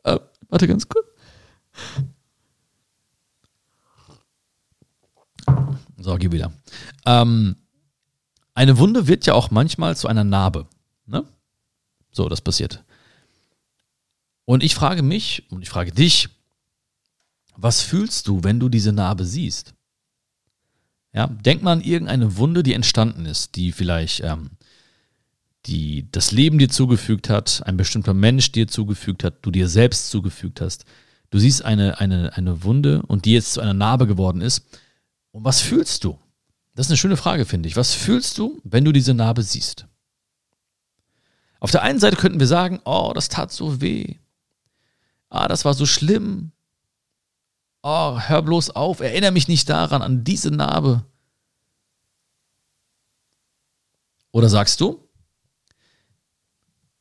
hat. 0.04 0.20
Äh, 0.20 0.24
warte 0.50 0.68
ganz 0.68 0.86
kurz. 0.86 1.06
So, 5.96 6.16
geh 6.16 6.30
wieder. 6.30 6.52
Ähm, 7.06 7.56
eine 8.54 8.76
Wunde 8.76 9.06
wird 9.06 9.24
ja 9.24 9.32
auch 9.32 9.50
manchmal 9.50 9.96
zu 9.96 10.06
einer 10.06 10.24
Narbe. 10.24 10.66
Ne? 11.06 11.24
So, 12.12 12.28
das 12.28 12.42
passiert. 12.42 12.84
Und 14.44 14.62
ich 14.62 14.74
frage 14.74 15.02
mich 15.02 15.50
und 15.50 15.62
ich 15.62 15.70
frage 15.70 15.92
dich, 15.92 16.28
was 17.56 17.80
fühlst 17.80 18.28
du, 18.28 18.44
wenn 18.44 18.60
du 18.60 18.68
diese 18.68 18.92
Narbe 18.92 19.24
siehst? 19.24 19.72
Ja, 21.18 21.26
denk 21.26 21.64
mal 21.64 21.72
an 21.72 21.80
irgendeine 21.80 22.36
Wunde, 22.36 22.62
die 22.62 22.74
entstanden 22.74 23.26
ist, 23.26 23.56
die 23.56 23.72
vielleicht 23.72 24.20
ähm, 24.20 24.50
die 25.66 26.08
das 26.12 26.30
Leben 26.30 26.60
dir 26.60 26.68
zugefügt 26.68 27.28
hat, 27.28 27.60
ein 27.66 27.76
bestimmter 27.76 28.14
Mensch 28.14 28.52
dir 28.52 28.68
zugefügt 28.68 29.24
hat, 29.24 29.34
du 29.42 29.50
dir 29.50 29.68
selbst 29.68 30.10
zugefügt 30.10 30.60
hast. 30.60 30.84
Du 31.30 31.40
siehst 31.40 31.64
eine, 31.64 31.98
eine, 31.98 32.36
eine 32.36 32.62
Wunde 32.62 33.02
und 33.02 33.24
die 33.24 33.32
jetzt 33.32 33.54
zu 33.54 33.60
einer 33.60 33.74
Narbe 33.74 34.06
geworden 34.06 34.40
ist. 34.40 34.64
Und 35.32 35.44
was 35.44 35.60
fühlst 35.60 36.04
du? 36.04 36.20
Das 36.76 36.86
ist 36.86 36.92
eine 36.92 36.98
schöne 36.98 37.16
Frage, 37.16 37.46
finde 37.46 37.68
ich. 37.68 37.74
Was 37.74 37.94
fühlst 37.94 38.38
du, 38.38 38.60
wenn 38.62 38.84
du 38.84 38.92
diese 38.92 39.12
Narbe 39.12 39.42
siehst? 39.42 39.88
Auf 41.58 41.72
der 41.72 41.82
einen 41.82 41.98
Seite 41.98 42.14
könnten 42.16 42.38
wir 42.38 42.46
sagen, 42.46 42.78
oh, 42.84 43.10
das 43.12 43.28
tat 43.28 43.50
so 43.50 43.80
weh. 43.80 44.14
Ah, 45.30 45.48
das 45.48 45.64
war 45.64 45.74
so 45.74 45.84
schlimm. 45.84 46.52
Oh, 47.82 48.18
hör 48.20 48.42
bloß 48.42 48.70
auf, 48.70 49.00
erinnere 49.00 49.30
mich 49.32 49.48
nicht 49.48 49.68
daran, 49.68 50.02
an 50.02 50.24
diese 50.24 50.50
Narbe. 50.50 51.04
Oder 54.32 54.48
sagst 54.48 54.80
du, 54.80 55.08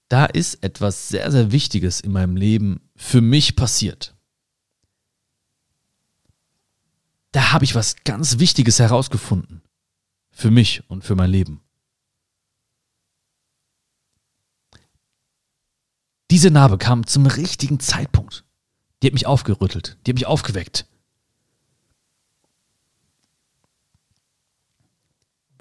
da 0.10 0.26
ist 0.26 0.64
etwas 0.64 1.10
sehr, 1.10 1.32
sehr 1.32 1.52
Wichtiges 1.52 2.00
in 2.00 2.12
meinem 2.12 2.38
Leben 2.38 2.90
für 2.96 3.22
mich 3.22 3.56
passiert. 3.56 4.16
Da 7.32 7.52
habe 7.52 7.66
ich 7.66 7.76
was 7.76 7.98
ganz 8.04 8.40
Wichtiges 8.40 8.80
herausgefunden. 8.80 9.62
Für 10.32 10.52
mich 10.52 10.90
und 10.90 11.04
für 11.04 11.16
mein 11.16 11.30
Leben. 11.30 11.62
Diese 16.32 16.52
Narbe 16.52 16.78
kam 16.78 17.06
zum 17.06 17.26
richtigen 17.26 17.80
Zeitpunkt. 17.80 18.47
Die 19.01 19.08
hat 19.08 19.13
mich 19.13 19.27
aufgerüttelt, 19.27 19.98
die 20.06 20.12
hat 20.12 20.16
mich 20.16 20.25
aufgeweckt. 20.25 20.86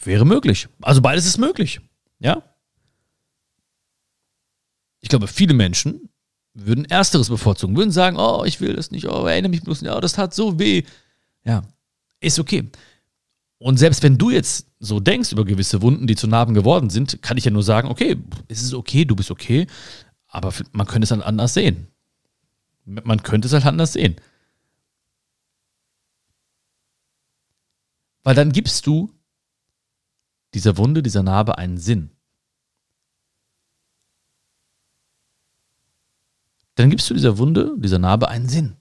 Wäre 0.03 0.25
möglich. 0.25 0.69
Also 0.83 1.03
beides 1.03 1.27
ist 1.27 1.39
möglich. 1.39 1.81
Ja? 2.19 2.43
Ich 5.01 5.09
glaube, 5.09 5.27
viele 5.27 5.55
Menschen 5.55 6.09
würden 6.55 6.85
Ersteres 6.87 7.29
bevorzugen, 7.29 7.77
würden 7.77 7.91
sagen, 7.91 8.17
oh, 8.19 8.45
ich 8.45 8.61
will 8.61 8.75
das 8.75 8.91
nicht, 8.91 9.07
oh, 9.07 9.27
erinnere 9.27 9.51
mich 9.51 9.63
bloß 9.63 9.83
nicht, 9.83 9.93
oh, 9.93 10.01
das 10.01 10.15
tat 10.15 10.35
so 10.35 10.59
weh. 10.59 10.85
Ja, 11.45 11.63
ist 12.21 12.39
okay. 12.39 12.71
Und 13.59 13.79
selbst 13.79 14.03
wenn 14.03 14.19
du 14.19 14.31
jetzt 14.31 14.67
so 14.79 15.01
denkst 15.01 15.33
über 15.33 15.45
gewisse 15.45 15.83
Wunden, 15.83 16.07
die 16.07 16.17
zu 16.17 16.27
Narben 16.27 16.55
geworden 16.55 16.91
sind, 16.91 17.23
kann 17.23 17.37
ich 17.37 17.45
ja 17.45 17.51
nur 17.51 17.63
sagen, 17.63 17.89
okay, 17.89 18.17
es 18.49 18.63
ist 18.63 18.75
okay, 18.75 19.05
du 19.05 19.17
bist 19.17 19.31
okay, 19.31 19.67
aber 20.29 20.53
man 20.73 20.87
könnte 20.87 21.05
es 21.05 21.11
dann 21.11 21.23
anders 21.23 21.55
sehen. 21.55 21.89
Man 22.87 23.23
könnte 23.23 23.49
es 23.49 23.53
halt 23.53 23.67
anders 23.67 23.95
sehen. 23.95 24.17
Weil 28.23 28.35
dann 28.35 28.53
gibst 28.53 28.87
du 28.87 29.13
dieser 30.55 30.77
Wunde, 30.79 31.03
dieser 31.03 31.23
Narbe 31.23 31.59
einen 31.59 31.79
Sinn. 31.79 32.11
Dann 36.77 36.91
gibst 36.91 37.11
du 37.11 37.15
dieser 37.15 37.39
Wunde, 37.39 37.75
dieser 37.79 37.99
Narbe 37.99 38.29
einen 38.29 38.49
Sinn. 38.49 38.77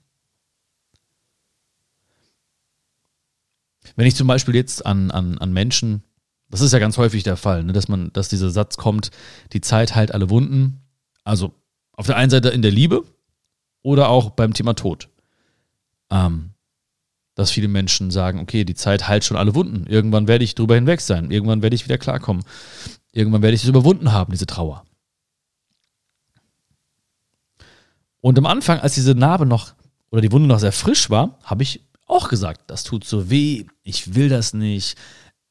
Wenn 3.96 4.06
ich 4.06 4.16
zum 4.16 4.26
Beispiel 4.26 4.54
jetzt 4.54 4.84
an, 4.84 5.10
an, 5.10 5.38
an 5.38 5.52
Menschen, 5.52 6.04
das 6.48 6.60
ist 6.60 6.72
ja 6.72 6.78
ganz 6.78 6.98
häufig 6.98 7.22
der 7.22 7.36
Fall, 7.36 7.64
ne, 7.64 7.72
dass 7.72 7.88
man, 7.88 8.12
dass 8.12 8.28
dieser 8.28 8.50
Satz 8.50 8.76
kommt, 8.76 9.10
die 9.52 9.60
Zeit 9.60 9.94
heilt 9.94 10.12
alle 10.12 10.30
Wunden. 10.30 10.82
Also 11.24 11.54
auf 11.92 12.06
der 12.06 12.16
einen 12.16 12.30
Seite 12.30 12.50
in 12.50 12.62
der 12.62 12.70
Liebe 12.70 13.04
oder 13.86 14.08
auch 14.08 14.30
beim 14.30 14.52
Thema 14.52 14.74
Tod. 14.74 15.08
Ähm, 16.10 16.50
dass 17.36 17.52
viele 17.52 17.68
Menschen 17.68 18.10
sagen, 18.10 18.40
okay, 18.40 18.64
die 18.64 18.74
Zeit 18.74 19.06
heilt 19.06 19.24
schon 19.24 19.36
alle 19.36 19.54
Wunden. 19.54 19.86
Irgendwann 19.86 20.26
werde 20.26 20.42
ich 20.42 20.56
drüber 20.56 20.74
hinweg 20.74 21.00
sein. 21.00 21.30
Irgendwann 21.30 21.62
werde 21.62 21.76
ich 21.76 21.84
wieder 21.84 21.96
klarkommen. 21.96 22.42
Irgendwann 23.12 23.42
werde 23.42 23.54
ich 23.54 23.62
es 23.62 23.68
überwunden 23.68 24.10
haben, 24.10 24.32
diese 24.32 24.46
Trauer. 24.46 24.84
Und 28.20 28.36
am 28.38 28.46
Anfang, 28.46 28.80
als 28.80 28.96
diese 28.96 29.14
Narbe 29.14 29.46
noch 29.46 29.74
oder 30.10 30.20
die 30.20 30.32
Wunde 30.32 30.48
noch 30.48 30.58
sehr 30.58 30.72
frisch 30.72 31.08
war, 31.08 31.38
habe 31.44 31.62
ich 31.62 31.86
auch 32.06 32.28
gesagt, 32.28 32.62
das 32.66 32.82
tut 32.82 33.04
so 33.04 33.30
weh, 33.30 33.66
ich 33.84 34.16
will 34.16 34.28
das 34.28 34.52
nicht, 34.52 34.96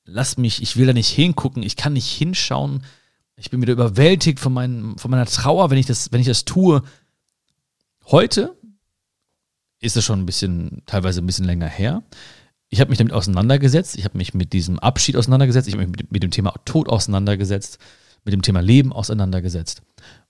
lass 0.03 0.37
mich, 0.37 0.61
ich 0.61 0.75
will 0.75 0.87
da 0.87 0.93
nicht 0.93 1.09
hingucken, 1.09 1.63
ich 1.63 1.77
kann 1.77 1.93
nicht 1.93 2.11
hinschauen, 2.11 2.83
ich 3.37 3.49
bin 3.49 3.61
wieder 3.61 3.73
überwältigt 3.73 4.41
von, 4.41 4.51
mein, 4.51 4.97
von 4.97 5.09
meiner 5.09 5.25
Trauer, 5.25 5.69
wenn 5.69 5.77
ich, 5.77 5.85
das, 5.85 6.11
wenn 6.11 6.19
ich 6.19 6.27
das 6.27 6.43
tue. 6.43 6.83
Heute 8.07 8.55
ist 9.79 9.97
es 9.97 10.05
schon 10.05 10.19
ein 10.19 10.25
bisschen, 10.27 10.83
teilweise 10.85 11.21
ein 11.21 11.25
bisschen 11.25 11.45
länger 11.45 11.67
her. 11.67 12.03
Ich 12.69 12.79
habe 12.79 12.89
mich 12.89 12.99
damit 12.99 13.13
auseinandergesetzt, 13.13 13.97
ich 13.97 14.05
habe 14.05 14.17
mich 14.17 14.33
mit 14.33 14.53
diesem 14.53 14.77
Abschied 14.79 15.15
auseinandergesetzt, 15.15 15.67
ich 15.67 15.73
habe 15.73 15.85
mich 15.87 15.97
mit, 15.97 16.11
mit 16.11 16.23
dem 16.23 16.31
Thema 16.31 16.53
Tod 16.65 16.87
auseinandergesetzt, 16.87 17.79
mit 18.23 18.33
dem 18.33 18.43
Thema 18.43 18.59
Leben 18.59 18.93
auseinandergesetzt. 18.93 19.81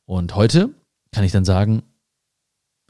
Und 0.06 0.36
heute 0.36 0.70
kann 1.12 1.26
ich 1.26 1.34
dann 1.34 1.44
sagen, 1.44 1.84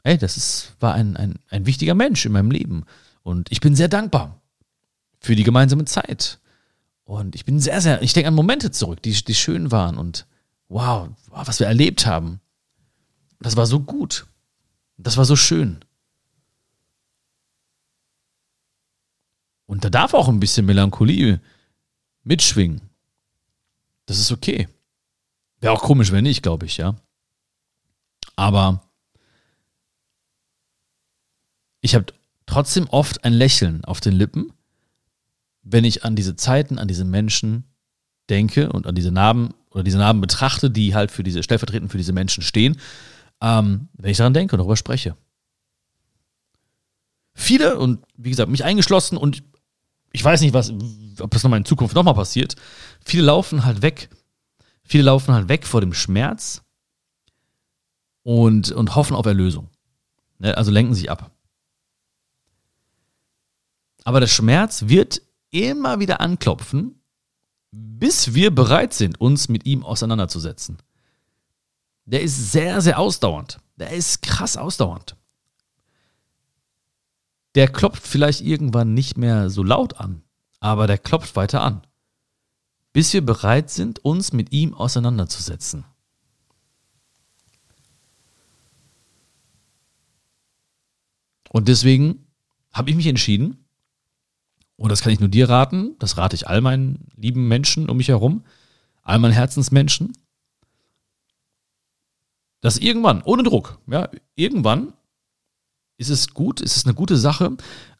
ey, 0.04 0.18
das 0.18 0.36
ist, 0.36 0.74
war 0.78 0.94
ein, 0.94 1.16
ein, 1.16 1.34
ein 1.48 1.66
wichtiger 1.66 1.94
Mensch 1.94 2.24
in 2.24 2.32
meinem 2.32 2.50
Leben. 2.50 2.84
Und 3.22 3.50
ich 3.50 3.60
bin 3.60 3.74
sehr 3.74 3.88
dankbar 3.88 4.40
für 5.20 5.34
die 5.34 5.44
gemeinsame 5.44 5.84
Zeit. 5.84 6.38
Und 7.04 7.34
ich 7.34 7.44
bin 7.44 7.58
sehr, 7.58 7.80
sehr, 7.80 8.02
ich 8.02 8.12
denke 8.12 8.28
an 8.28 8.34
Momente 8.34 8.70
zurück, 8.70 9.02
die, 9.02 9.12
die 9.12 9.34
schön 9.34 9.72
waren 9.72 9.98
und 9.98 10.26
wow, 10.68 11.08
was 11.30 11.58
wir 11.58 11.66
erlebt 11.66 12.06
haben. 12.06 12.40
Das 13.40 13.56
war 13.56 13.66
so 13.66 13.80
gut. 13.80 14.26
Das 14.96 15.16
war 15.16 15.24
so 15.24 15.36
schön. 15.36 15.80
Und 19.66 19.84
da 19.84 19.90
darf 19.90 20.14
auch 20.14 20.28
ein 20.28 20.40
bisschen 20.40 20.66
Melancholie 20.66 21.40
mitschwingen. 22.22 22.80
Das 24.06 24.18
ist 24.18 24.32
okay. 24.32 24.68
Wäre 25.60 25.72
auch 25.72 25.82
komisch, 25.82 26.12
wenn 26.12 26.24
nicht, 26.24 26.42
glaube 26.42 26.66
ich, 26.66 26.76
ja. 26.76 26.94
Aber 28.36 28.82
ich 31.80 31.94
habe 31.94 32.06
trotzdem 32.46 32.86
oft 32.88 33.24
ein 33.24 33.32
Lächeln 33.32 33.84
auf 33.84 34.00
den 34.00 34.14
Lippen, 34.14 34.52
wenn 35.62 35.84
ich 35.84 36.04
an 36.04 36.14
diese 36.14 36.36
Zeiten, 36.36 36.78
an 36.78 36.88
diese 36.88 37.04
Menschen 37.04 37.64
denke 38.28 38.70
und 38.72 38.86
an 38.86 38.94
diese 38.94 39.10
Narben 39.10 39.54
oder 39.70 39.82
diese 39.82 39.98
Narben 39.98 40.20
betrachte, 40.20 40.70
die 40.70 40.94
halt 40.94 41.10
für 41.10 41.22
diese, 41.22 41.42
stellvertretend 41.42 41.90
für 41.90 41.98
diese 41.98 42.12
Menschen 42.12 42.42
stehen, 42.42 42.80
ähm, 43.40 43.88
wenn 43.94 44.10
ich 44.10 44.16
daran 44.16 44.34
denke 44.34 44.54
und 44.54 44.58
darüber 44.58 44.76
spreche. 44.76 45.16
Viele, 47.34 47.78
und 47.78 48.04
wie 48.16 48.30
gesagt, 48.30 48.50
mich 48.50 48.64
eingeschlossen, 48.64 49.18
und 49.18 49.42
ich 50.12 50.24
weiß 50.24 50.40
nicht, 50.40 50.54
was, 50.54 50.72
ob 51.20 51.30
das 51.30 51.42
nochmal 51.42 51.58
in 51.58 51.66
Zukunft 51.66 51.94
nochmal 51.94 52.14
passiert, 52.14 52.56
viele 53.04 53.24
laufen 53.24 53.64
halt 53.64 53.82
weg. 53.82 54.08
Viele 54.82 55.04
laufen 55.04 55.34
halt 55.34 55.48
weg 55.48 55.66
vor 55.66 55.80
dem 55.80 55.92
Schmerz 55.92 56.62
und, 58.22 58.72
und 58.72 58.94
hoffen 58.94 59.14
auf 59.14 59.26
Erlösung. 59.26 59.68
Ne, 60.38 60.56
also 60.56 60.70
lenken 60.70 60.94
sich 60.94 61.10
ab. 61.10 61.30
Aber 64.04 64.20
der 64.20 64.26
Schmerz 64.28 64.84
wird 64.86 65.20
immer 65.50 65.98
wieder 65.98 66.20
anklopfen, 66.20 67.02
bis 67.72 68.34
wir 68.34 68.54
bereit 68.54 68.94
sind, 68.94 69.20
uns 69.20 69.48
mit 69.48 69.66
ihm 69.66 69.84
auseinanderzusetzen. 69.84 70.78
Der 72.06 72.22
ist 72.22 72.52
sehr, 72.52 72.80
sehr 72.80 72.98
ausdauernd. 72.98 73.58
Der 73.76 73.90
ist 73.90 74.22
krass 74.22 74.56
ausdauernd. 74.56 75.16
Der 77.56 77.68
klopft 77.68 78.06
vielleicht 78.06 78.42
irgendwann 78.42 78.94
nicht 78.94 79.16
mehr 79.16 79.50
so 79.50 79.62
laut 79.62 79.98
an, 79.98 80.22
aber 80.60 80.86
der 80.86 80.98
klopft 80.98 81.36
weiter 81.36 81.62
an, 81.62 81.86
bis 82.92 83.12
wir 83.12 83.24
bereit 83.24 83.70
sind, 83.70 84.04
uns 84.04 84.32
mit 84.32 84.52
ihm 84.52 84.74
auseinanderzusetzen. 84.74 85.84
Und 91.50 91.68
deswegen 91.68 92.26
habe 92.72 92.90
ich 92.90 92.96
mich 92.96 93.06
entschieden, 93.06 93.64
und 94.76 94.90
das 94.90 95.00
kann 95.00 95.12
ich 95.12 95.20
nur 95.20 95.30
dir 95.30 95.48
raten, 95.48 95.98
das 95.98 96.18
rate 96.18 96.36
ich 96.36 96.46
all 96.46 96.60
meinen 96.60 97.08
lieben 97.16 97.48
Menschen 97.48 97.88
um 97.88 97.96
mich 97.96 98.08
herum, 98.08 98.44
all 99.02 99.18
meinen 99.18 99.32
Herzensmenschen, 99.32 100.12
dass 102.66 102.78
irgendwann, 102.78 103.22
ohne 103.22 103.44
Druck, 103.44 103.78
ja, 103.86 104.08
irgendwann 104.34 104.92
ist 105.98 106.10
es 106.10 106.34
gut, 106.34 106.60
ist 106.60 106.76
es 106.76 106.84
eine 106.84 106.94
gute 106.94 107.16
Sache, 107.16 107.56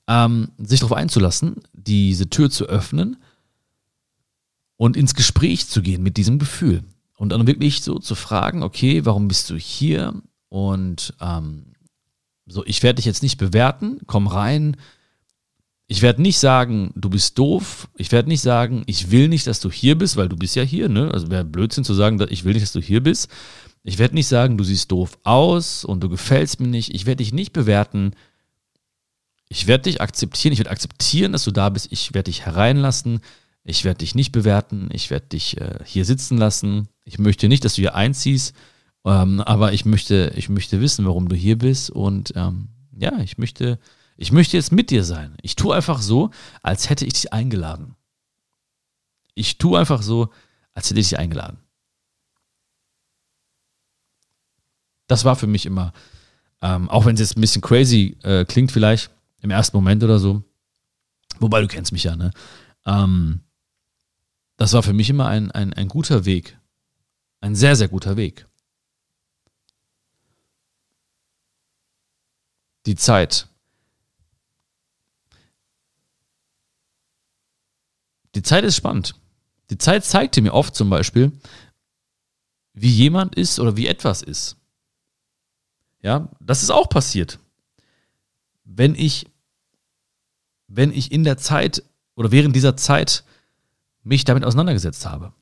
ähm, 0.08 0.48
sich 0.58 0.80
darauf 0.80 0.96
einzulassen, 0.96 1.62
diese 1.72 2.28
Tür 2.30 2.50
zu 2.50 2.66
öffnen 2.66 3.16
und 4.76 4.96
ins 4.96 5.14
Gespräch 5.14 5.68
zu 5.68 5.82
gehen 5.82 6.02
mit 6.02 6.16
diesem 6.16 6.40
Gefühl. 6.40 6.82
Und 7.16 7.28
dann 7.28 7.46
wirklich 7.46 7.82
so 7.82 8.00
zu 8.00 8.16
fragen, 8.16 8.64
okay, 8.64 9.04
warum 9.04 9.28
bist 9.28 9.50
du 9.50 9.54
hier? 9.54 10.20
Und 10.48 11.14
ähm, 11.20 11.66
so, 12.46 12.64
ich 12.66 12.82
werde 12.82 12.96
dich 12.96 13.04
jetzt 13.04 13.22
nicht 13.22 13.38
bewerten, 13.38 14.00
komm 14.06 14.26
rein, 14.26 14.76
Ich 15.86 16.02
werde 16.02 16.20
nicht 16.22 16.40
sagen, 16.40 16.90
du 16.96 17.08
bist 17.08 17.38
doof. 17.38 17.88
Ich 17.96 18.10
werde 18.10 18.28
nicht 18.28 18.40
sagen, 18.40 18.82
ich 18.86 19.12
will 19.12 19.28
nicht, 19.28 19.46
dass 19.46 19.60
du 19.60 19.70
hier 19.70 19.96
bist, 19.96 20.16
weil 20.16 20.28
du 20.28 20.36
bist 20.36 20.56
ja 20.56 20.64
hier, 20.64 20.88
ne? 20.88 21.12
Also 21.12 21.30
wäre 21.30 21.44
Blödsinn 21.44 21.84
zu 21.84 21.94
sagen, 21.94 22.20
ich 22.28 22.44
will 22.44 22.54
nicht, 22.54 22.64
dass 22.64 22.72
du 22.72 22.80
hier 22.80 23.00
bist. 23.00 23.28
Ich 23.88 23.98
werde 23.98 24.16
nicht 24.16 24.26
sagen, 24.26 24.58
du 24.58 24.64
siehst 24.64 24.90
doof 24.90 25.16
aus 25.22 25.84
und 25.84 26.00
du 26.02 26.08
gefällst 26.08 26.58
mir 26.58 26.66
nicht. 26.66 26.92
Ich 26.92 27.06
werde 27.06 27.18
dich 27.18 27.32
nicht 27.32 27.52
bewerten. 27.52 28.16
Ich 29.48 29.68
werde 29.68 29.84
dich 29.84 30.00
akzeptieren. 30.00 30.52
Ich 30.52 30.58
werde 30.58 30.72
akzeptieren, 30.72 31.30
dass 31.30 31.44
du 31.44 31.52
da 31.52 31.68
bist. 31.68 31.92
Ich 31.92 32.12
werde 32.12 32.28
dich 32.32 32.44
hereinlassen. 32.44 33.20
Ich 33.62 33.84
werde 33.84 33.98
dich 33.98 34.16
nicht 34.16 34.32
bewerten. 34.32 34.88
Ich 34.92 35.10
werde 35.10 35.26
dich 35.26 35.60
äh, 35.60 35.78
hier 35.84 36.04
sitzen 36.04 36.36
lassen. 36.36 36.88
Ich 37.04 37.20
möchte 37.20 37.46
nicht, 37.46 37.64
dass 37.64 37.76
du 37.76 37.82
hier 37.82 37.94
einziehst. 37.94 38.56
Ähm, 39.04 39.40
aber 39.40 39.72
ich 39.72 39.84
möchte, 39.84 40.32
ich 40.34 40.48
möchte 40.48 40.80
wissen, 40.80 41.04
warum 41.04 41.28
du 41.28 41.36
hier 41.36 41.56
bist. 41.56 41.88
Und 41.90 42.32
ähm, 42.34 42.70
ja, 42.98 43.16
ich 43.20 43.38
möchte, 43.38 43.78
ich 44.16 44.32
möchte 44.32 44.56
jetzt 44.56 44.72
mit 44.72 44.90
dir 44.90 45.04
sein. 45.04 45.36
Ich 45.42 45.54
tue 45.54 45.76
einfach 45.76 46.02
so, 46.02 46.30
als 46.60 46.90
hätte 46.90 47.06
ich 47.06 47.12
dich 47.12 47.32
eingeladen. 47.32 47.94
Ich 49.36 49.58
tue 49.58 49.78
einfach 49.78 50.02
so, 50.02 50.30
als 50.74 50.90
hätte 50.90 50.98
ich 50.98 51.10
dich 51.10 51.20
eingeladen. 51.20 51.58
Das 55.06 55.24
war 55.24 55.36
für 55.36 55.46
mich 55.46 55.66
immer, 55.66 55.92
ähm, 56.62 56.88
auch 56.88 57.06
wenn 57.06 57.14
es 57.14 57.20
jetzt 57.20 57.36
ein 57.36 57.40
bisschen 57.40 57.62
crazy 57.62 58.16
äh, 58.22 58.44
klingt 58.44 58.72
vielleicht 58.72 59.10
im 59.40 59.50
ersten 59.50 59.76
Moment 59.76 60.02
oder 60.02 60.18
so, 60.18 60.42
wobei 61.38 61.60
du 61.60 61.68
kennst 61.68 61.92
mich 61.92 62.04
ja, 62.04 62.16
ne? 62.16 62.32
Ähm, 62.84 63.40
das 64.56 64.72
war 64.72 64.82
für 64.82 64.94
mich 64.94 65.10
immer 65.10 65.26
ein, 65.26 65.50
ein, 65.50 65.72
ein 65.74 65.88
guter 65.88 66.24
Weg. 66.24 66.58
Ein 67.40 67.54
sehr, 67.54 67.76
sehr 67.76 67.88
guter 67.88 68.16
Weg. 68.16 68.46
Die 72.86 72.94
Zeit. 72.94 73.48
Die 78.34 78.42
Zeit 78.42 78.64
ist 78.64 78.76
spannend. 78.76 79.14
Die 79.70 79.78
Zeit 79.78 80.04
zeigte 80.04 80.40
mir 80.40 80.54
oft 80.54 80.74
zum 80.74 80.88
Beispiel, 80.88 81.32
wie 82.72 82.90
jemand 82.90 83.34
ist 83.34 83.58
oder 83.58 83.76
wie 83.76 83.86
etwas 83.86 84.22
ist. 84.22 84.56
Ja, 86.00 86.28
das 86.40 86.62
ist 86.62 86.70
auch 86.70 86.88
passiert. 86.88 87.38
Wenn 88.64 88.94
ich, 88.94 89.26
wenn 90.68 90.92
ich 90.92 91.12
in 91.12 91.24
der 91.24 91.38
Zeit 91.38 91.82
oder 92.14 92.32
während 92.32 92.56
dieser 92.56 92.76
Zeit 92.76 93.24
mich 94.02 94.24
damit 94.24 94.44
auseinandergesetzt 94.44 95.06
habe. 95.06 95.32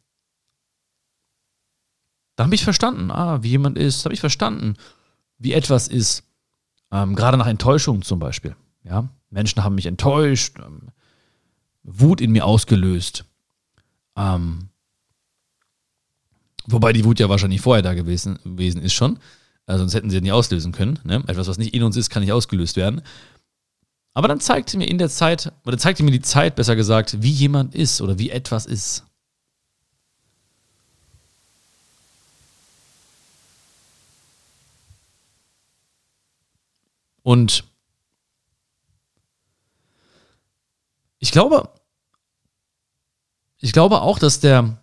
Da 2.36 2.44
habe 2.44 2.54
ich 2.54 2.64
verstanden, 2.64 3.10
ah, 3.10 3.42
wie 3.42 3.50
jemand 3.50 3.78
ist, 3.78 4.04
habe 4.04 4.14
ich 4.14 4.20
verstanden, 4.20 4.74
wie 5.38 5.52
etwas 5.52 5.86
ist. 5.86 6.24
Ähm, 6.90 7.14
gerade 7.14 7.36
nach 7.36 7.46
Enttäuschung 7.46 8.02
zum 8.02 8.18
Beispiel. 8.18 8.56
Ja, 8.82 9.08
Menschen 9.30 9.62
haben 9.62 9.74
mich 9.74 9.86
enttäuscht, 9.86 10.58
ähm, 10.58 10.88
Wut 11.82 12.20
in 12.20 12.32
mir 12.32 12.46
ausgelöst. 12.46 13.24
Ähm, 14.16 14.68
wobei 16.66 16.92
die 16.92 17.04
Wut 17.04 17.20
ja 17.20 17.28
wahrscheinlich 17.28 17.60
vorher 17.60 17.82
da 17.82 17.94
gewesen, 17.94 18.38
gewesen 18.44 18.82
ist 18.82 18.94
schon. 18.94 19.18
Also 19.66 19.82
sonst 19.82 19.94
hätten 19.94 20.10
sie 20.10 20.20
nie 20.20 20.32
auslösen 20.32 20.72
können. 20.72 20.98
Ne? 21.04 21.22
Etwas, 21.26 21.48
was 21.48 21.58
nicht 21.58 21.74
in 21.74 21.82
uns 21.82 21.96
ist, 21.96 22.10
kann 22.10 22.22
nicht 22.22 22.32
ausgelöst 22.32 22.76
werden. 22.76 23.02
Aber 24.12 24.28
dann 24.28 24.40
zeigte 24.40 24.76
mir 24.76 24.86
in 24.86 24.98
der 24.98 25.08
Zeit, 25.08 25.52
oder 25.64 25.78
zeigte 25.78 26.02
mir 26.02 26.10
die 26.10 26.20
Zeit, 26.20 26.54
besser 26.54 26.76
gesagt, 26.76 27.22
wie 27.22 27.30
jemand 27.30 27.74
ist 27.74 28.00
oder 28.00 28.18
wie 28.18 28.30
etwas 28.30 28.66
ist. 28.66 29.04
Und 37.22 37.64
ich 41.18 41.32
glaube, 41.32 41.70
ich 43.58 43.72
glaube 43.72 44.02
auch, 44.02 44.18
dass 44.18 44.40
der, 44.40 44.76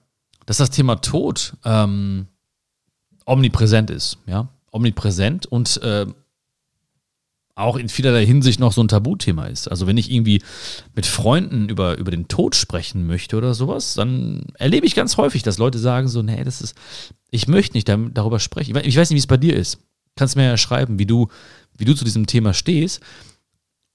dass 0.48 0.58
das 0.58 0.72
Thema 0.72 0.96
Tod 0.96 1.56
ähm, 1.64 2.28
omnipräsent 3.26 3.92
ist, 3.92 4.18
ja 4.26 4.50
omnipräsent 4.72 5.46
und 5.46 5.82
äh, 5.84 6.08
auch 7.56 7.76
in 7.76 7.90
vielerlei 7.90 8.26
Hinsicht 8.26 8.60
noch 8.60 8.72
so 8.72 8.82
ein 8.82 8.88
Tabuthema 8.88 9.46
ist. 9.46 9.68
Also 9.68 9.88
wenn 9.88 9.98
ich 9.98 10.12
irgendwie 10.12 10.42
mit 10.96 11.06
Freunden 11.06 11.70
über, 11.70 11.98
über 11.98 12.12
den 12.12 12.28
Tod 12.28 12.56
sprechen 12.56 13.06
möchte 13.08 13.38
oder 13.38 13.54
sowas, 13.54 13.94
dann 13.94 14.46
erlebe 14.56 14.86
ich 14.86 14.96
ganz 14.96 15.18
häufig, 15.18 15.44
dass 15.44 15.58
Leute 15.58 15.78
sagen 15.78 16.08
so, 16.08 16.22
nee, 16.22 16.44
das 16.44 16.62
ist, 16.62 16.76
ich 17.30 17.48
möchte 17.48 17.76
nicht 17.76 17.88
darüber 17.88 18.40
sprechen. 18.40 18.76
Ich 18.84 18.98
weiß 18.98 19.10
nicht, 19.10 19.16
wie 19.16 19.20
es 19.20 19.28
bei 19.28 19.38
dir 19.38 19.56
ist. 19.56 19.80
Kannst 20.16 20.36
mir 20.36 20.46
ja 20.46 20.58
schreiben, 20.58 21.00
wie 21.00 21.06
du, 21.06 21.28
wie 21.78 21.86
du 21.86 21.94
zu 21.94 22.06
diesem 22.06 22.26
Thema 22.26 22.54
stehst. 22.54 23.02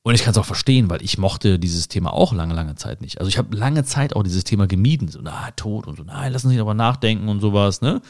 Und 0.03 0.15
ich 0.15 0.23
kann 0.23 0.31
es 0.31 0.39
auch 0.39 0.45
verstehen, 0.45 0.89
weil 0.89 1.03
ich 1.03 1.19
mochte 1.19 1.59
dieses 1.59 1.89
Thema 1.89 2.13
auch 2.13 2.33
lange, 2.33 2.55
lange 2.55 2.77
Zeit 2.77 3.01
nicht. 3.01 3.19
Also 3.19 3.29
ich 3.29 3.39
habe 3.39 3.57
lange 3.57 3.85
Zeit 3.85 4.15
auch 4.15 4.23
dieses 4.23 4.45
Thema 4.45 4.69
gemieden. 4.69 5.09
So, 5.09 5.19
na, 5.21 5.51
Tod 5.57 5.89
und 5.89 5.97
so, 5.97 6.05
nein, 6.05 6.33
lass 6.33 6.45
uns 6.45 6.51
nicht 6.51 6.61
darüber 6.61 6.75
nachdenken 6.75 7.29
und 7.29 7.41
sowas, 7.41 7.81
ne? 7.81 8.01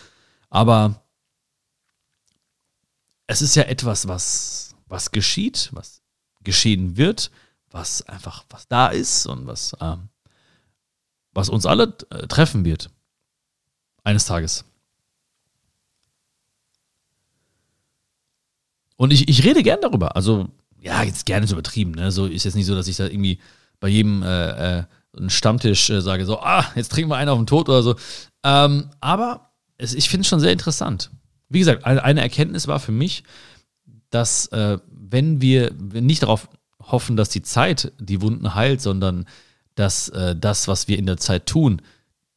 Aber 0.50 1.05
es 3.26 3.42
ist 3.42 3.54
ja 3.56 3.64
etwas, 3.64 4.08
was, 4.08 4.74
was 4.86 5.10
geschieht, 5.10 5.70
was 5.72 6.02
geschehen 6.42 6.96
wird, 6.96 7.30
was 7.70 8.02
einfach, 8.02 8.44
was 8.50 8.68
da 8.68 8.88
ist 8.88 9.26
und 9.26 9.46
was, 9.46 9.76
ähm, 9.80 10.08
was 11.32 11.48
uns 11.48 11.66
alle 11.66 11.96
äh, 12.10 12.26
treffen 12.26 12.64
wird. 12.64 12.90
Eines 14.04 14.24
Tages. 14.24 14.64
Und 18.96 19.12
ich, 19.12 19.28
ich 19.28 19.44
rede 19.44 19.62
gern 19.62 19.80
darüber. 19.82 20.16
Also, 20.16 20.48
ja, 20.80 21.02
jetzt 21.02 21.26
gerne 21.26 21.44
ist 21.44 21.52
übertrieben. 21.52 21.90
Ne? 21.90 22.12
So 22.12 22.26
ist 22.26 22.44
jetzt 22.44 22.54
nicht 22.54 22.66
so, 22.66 22.74
dass 22.74 22.88
ich 22.88 22.96
da 22.96 23.04
irgendwie 23.04 23.40
bei 23.80 23.88
jedem 23.88 24.22
äh, 24.22 24.78
äh, 24.78 24.84
einen 25.16 25.30
Stammtisch 25.30 25.90
äh, 25.90 26.00
sage, 26.00 26.24
so, 26.24 26.40
ah, 26.40 26.64
jetzt 26.76 26.92
trinken 26.92 27.10
wir 27.10 27.16
einen 27.16 27.30
auf 27.30 27.38
den 27.38 27.46
Tod 27.46 27.68
oder 27.68 27.82
so. 27.82 27.96
Ähm, 28.42 28.90
aber 29.00 29.50
es, 29.76 29.92
ich 29.92 30.08
finde 30.08 30.22
es 30.22 30.28
schon 30.28 30.40
sehr 30.40 30.52
interessant. 30.52 31.10
Wie 31.48 31.60
gesagt, 31.60 31.84
eine 31.84 32.20
Erkenntnis 32.20 32.66
war 32.66 32.80
für 32.80 32.92
mich, 32.92 33.22
dass 34.10 34.46
äh, 34.48 34.78
wenn 34.90 35.40
wir 35.40 35.72
nicht 35.72 36.22
darauf 36.22 36.48
hoffen, 36.80 37.16
dass 37.16 37.28
die 37.28 37.42
Zeit 37.42 37.92
die 37.98 38.20
Wunden 38.20 38.54
heilt, 38.54 38.80
sondern 38.80 39.26
dass 39.74 40.08
äh, 40.08 40.34
das, 40.34 40.68
was 40.68 40.88
wir 40.88 40.98
in 40.98 41.06
der 41.06 41.16
Zeit 41.16 41.46
tun, 41.46 41.82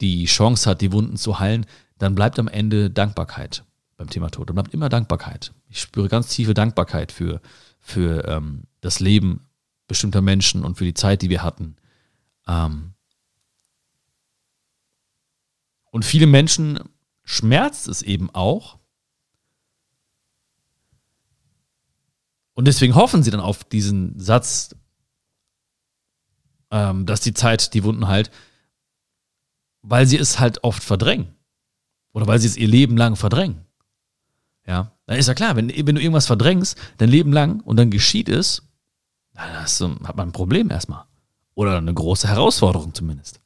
die 0.01 0.25
Chance 0.25 0.69
hat, 0.69 0.81
die 0.81 0.91
Wunden 0.91 1.17
zu 1.17 1.39
heilen, 1.39 1.65
dann 1.97 2.15
bleibt 2.15 2.39
am 2.39 2.47
Ende 2.47 2.89
Dankbarkeit 2.89 3.63
beim 3.97 4.09
Thema 4.09 4.29
Tod. 4.29 4.49
Dann 4.49 4.55
bleibt 4.55 4.73
immer 4.73 4.89
Dankbarkeit. 4.89 5.53
Ich 5.67 5.81
spüre 5.81 6.07
ganz 6.07 6.29
tiefe 6.29 6.53
Dankbarkeit 6.53 7.11
für, 7.11 7.41
für 7.79 8.25
ähm, 8.25 8.63
das 8.81 8.99
Leben 8.99 9.47
bestimmter 9.87 10.21
Menschen 10.21 10.63
und 10.63 10.77
für 10.77 10.85
die 10.85 10.93
Zeit, 10.93 11.21
die 11.21 11.29
wir 11.29 11.43
hatten. 11.43 11.75
Ähm 12.47 12.93
und 15.91 16.05
viele 16.05 16.27
Menschen 16.27 16.79
schmerzt 17.23 17.87
es 17.87 18.01
eben 18.01 18.29
auch, 18.29 18.78
Und 22.59 22.65
deswegen 22.65 22.95
hoffen 22.95 23.23
sie 23.23 23.31
dann 23.31 23.39
auf 23.39 23.63
diesen 23.63 24.19
Satz, 24.19 24.75
ähm, 26.71 27.05
dass 27.05 27.21
die 27.21 27.33
Zeit 27.33 27.73
die 27.73 27.85
Wunden 27.85 28.09
heilt, 28.09 28.31
weil 29.81 30.05
sie 30.05 30.17
es 30.17 30.41
halt 30.41 30.61
oft 30.65 30.83
verdrängen. 30.83 31.33
Oder 32.11 32.27
weil 32.27 32.37
sie 32.37 32.47
es 32.47 32.57
ihr 32.57 32.67
Leben 32.67 32.97
lang 32.97 33.15
verdrängen. 33.15 33.63
Ja, 34.67 34.91
dann 35.05 35.17
ist 35.17 35.29
ja 35.29 35.35
klar, 35.35 35.55
wenn, 35.55 35.69
wenn 35.69 35.95
du 35.95 36.01
irgendwas 36.01 36.27
verdrängst, 36.27 36.77
dein 36.97 37.07
Leben 37.07 37.31
lang 37.31 37.61
und 37.61 37.77
dann 37.77 37.91
geschieht 37.91 38.27
es, 38.27 38.61
dann 39.35 39.53
hast, 39.53 39.79
hat 39.79 40.17
man 40.17 40.27
ein 40.27 40.33
Problem 40.33 40.69
erstmal. 40.69 41.05
Oder 41.55 41.77
eine 41.77 41.93
große 41.93 42.27
Herausforderung 42.27 42.93
zumindest. 42.93 43.39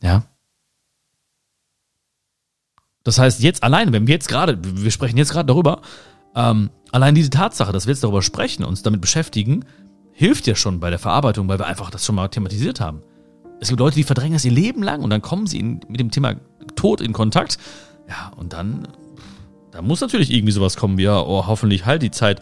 Ja. 0.00 0.22
Das 3.02 3.18
heißt, 3.18 3.40
jetzt 3.40 3.64
alleine, 3.64 3.92
wenn 3.92 4.06
wir 4.06 4.14
jetzt 4.14 4.28
gerade, 4.28 4.60
wir 4.62 4.92
sprechen 4.92 5.16
jetzt 5.16 5.32
gerade 5.32 5.48
darüber, 5.48 5.82
ähm, 6.34 6.70
allein 6.92 7.14
diese 7.14 7.30
Tatsache, 7.30 7.72
dass 7.72 7.86
wir 7.86 7.92
jetzt 7.92 8.04
darüber 8.04 8.22
sprechen, 8.22 8.64
uns 8.64 8.82
damit 8.82 9.00
beschäftigen, 9.00 9.64
hilft 10.12 10.46
ja 10.46 10.54
schon 10.54 10.80
bei 10.80 10.90
der 10.90 10.98
Verarbeitung, 10.98 11.48
weil 11.48 11.58
wir 11.58 11.66
einfach 11.66 11.90
das 11.90 12.04
schon 12.04 12.14
mal 12.14 12.28
thematisiert 12.28 12.80
haben. 12.80 13.02
Es 13.60 13.68
gibt 13.68 13.80
Leute, 13.80 13.96
die 13.96 14.04
verdrängen 14.04 14.34
das 14.34 14.44
ihr 14.44 14.52
Leben 14.52 14.82
lang 14.82 15.02
und 15.02 15.10
dann 15.10 15.22
kommen 15.22 15.46
sie 15.46 15.58
in, 15.58 15.80
mit 15.88 16.00
dem 16.00 16.10
Thema 16.10 16.36
Tod 16.76 17.00
in 17.00 17.12
Kontakt. 17.12 17.58
Ja, 18.08 18.32
und 18.36 18.52
dann, 18.52 18.88
da 19.70 19.82
muss 19.82 20.00
natürlich 20.00 20.32
irgendwie 20.32 20.52
sowas 20.52 20.76
kommen 20.76 20.98
wie, 20.98 21.04
ja, 21.04 21.20
oh, 21.20 21.46
hoffentlich 21.46 21.84
halt 21.86 22.02
die 22.02 22.10
Zeit 22.10 22.40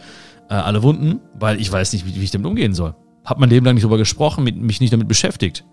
äh, 0.49 0.53
alle 0.53 0.81
Wunden, 0.81 1.19
weil 1.35 1.59
ich 1.59 1.71
weiß 1.71 1.93
nicht, 1.93 2.05
wie, 2.05 2.15
wie, 2.15 2.23
ich 2.23 2.31
damit 2.31 2.47
umgehen 2.47 2.73
soll. 2.73 2.95
Hab 3.25 3.39
mein 3.39 3.49
Leben 3.49 3.65
lang 3.65 3.75
nicht 3.75 3.83
darüber 3.83 3.97
gesprochen, 3.97 4.43
mit, 4.43 4.57
mich 4.57 4.79
nicht 4.81 4.93
damit 4.93 5.07
beschäftigt. 5.07 5.65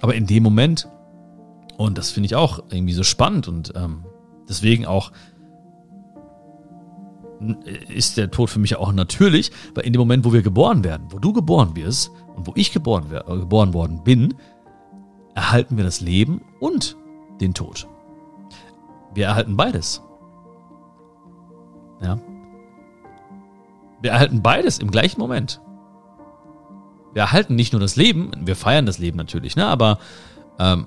Aber 0.00 0.14
in 0.14 0.26
dem 0.26 0.42
Moment, 0.42 0.88
und 1.76 1.96
das 1.96 2.10
finde 2.10 2.26
ich 2.26 2.34
auch 2.34 2.62
irgendwie 2.70 2.92
so 2.92 3.04
spannend 3.04 3.48
und 3.48 3.72
ähm, 3.76 4.04
deswegen 4.48 4.84
auch 4.84 5.12
ist 7.88 8.16
der 8.16 8.30
Tod 8.30 8.50
für 8.50 8.58
mich 8.58 8.76
auch 8.76 8.92
natürlich, 8.92 9.50
weil 9.74 9.84
in 9.84 9.92
dem 9.92 10.00
Moment, 10.00 10.24
wo 10.24 10.32
wir 10.32 10.42
geboren 10.42 10.84
werden, 10.84 11.08
wo 11.10 11.18
du 11.18 11.32
geboren 11.32 11.74
wirst 11.76 12.10
und 12.36 12.46
wo 12.46 12.52
ich 12.54 12.72
geboren, 12.72 13.06
äh, 13.12 13.38
geboren 13.38 13.74
worden 13.74 14.02
bin, 14.04 14.34
erhalten 15.34 15.76
wir 15.76 15.84
das 15.84 16.00
Leben 16.00 16.42
und 16.60 16.96
den 17.40 17.54
Tod. 17.54 17.86
Wir 19.14 19.26
erhalten 19.26 19.56
beides. 19.56 20.02
Ja. 22.02 22.18
Wir 24.00 24.10
erhalten 24.12 24.42
beides 24.42 24.78
im 24.78 24.90
gleichen 24.90 25.20
Moment. 25.20 25.60
Wir 27.12 27.22
erhalten 27.22 27.54
nicht 27.54 27.72
nur 27.72 27.80
das 27.80 27.96
Leben, 27.96 28.32
wir 28.40 28.56
feiern 28.56 28.86
das 28.86 28.98
Leben 28.98 29.16
natürlich, 29.16 29.54
ne? 29.54 29.66
Aber 29.66 29.98
ähm, 30.58 30.86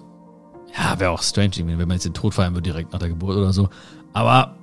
ja, 0.77 0.99
wäre 0.99 1.11
auch 1.11 1.21
strange, 1.21 1.53
wenn 1.57 1.77
man 1.77 1.91
jetzt 1.91 2.05
den 2.05 2.13
Tod 2.13 2.33
feiern 2.33 2.53
würde 2.53 2.63
direkt 2.63 2.91
nach 2.91 2.99
der 2.99 3.09
Geburt 3.09 3.37
oder 3.37 3.53
so. 3.53 3.69
Aber 4.13 4.57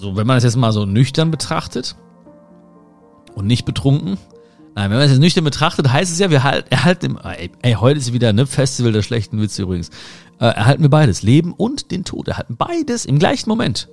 so, 0.00 0.16
wenn 0.16 0.26
man 0.26 0.38
das 0.38 0.44
jetzt 0.44 0.56
mal 0.56 0.72
so 0.72 0.86
nüchtern 0.86 1.30
betrachtet 1.30 1.94
und 3.34 3.46
nicht 3.46 3.66
betrunken, 3.66 4.16
nein, 4.74 4.90
wenn 4.90 4.96
man 4.96 5.00
das 5.00 5.10
jetzt 5.10 5.20
nüchtern 5.20 5.44
betrachtet, 5.44 5.92
heißt 5.92 6.10
es 6.10 6.18
ja, 6.18 6.30
wir 6.30 6.42
halt, 6.42 6.72
erhalten, 6.72 7.18
ey, 7.18 7.50
ey, 7.60 7.74
heute 7.74 7.98
ist 7.98 8.14
wieder 8.14 8.32
ne 8.32 8.46
Festival 8.46 8.92
der 8.92 9.02
schlechten 9.02 9.40
Witze 9.42 9.62
übrigens, 9.62 9.90
äh, 10.38 10.46
erhalten 10.46 10.82
wir 10.82 10.88
beides, 10.88 11.22
Leben 11.22 11.52
und 11.52 11.90
den 11.90 12.04
Tod, 12.04 12.28
erhalten 12.28 12.56
beides 12.56 13.04
im 13.04 13.18
gleichen 13.18 13.50
Moment. 13.50 13.90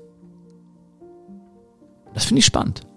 Das 2.14 2.24
finde 2.24 2.40
ich 2.40 2.46
spannend. 2.46 2.88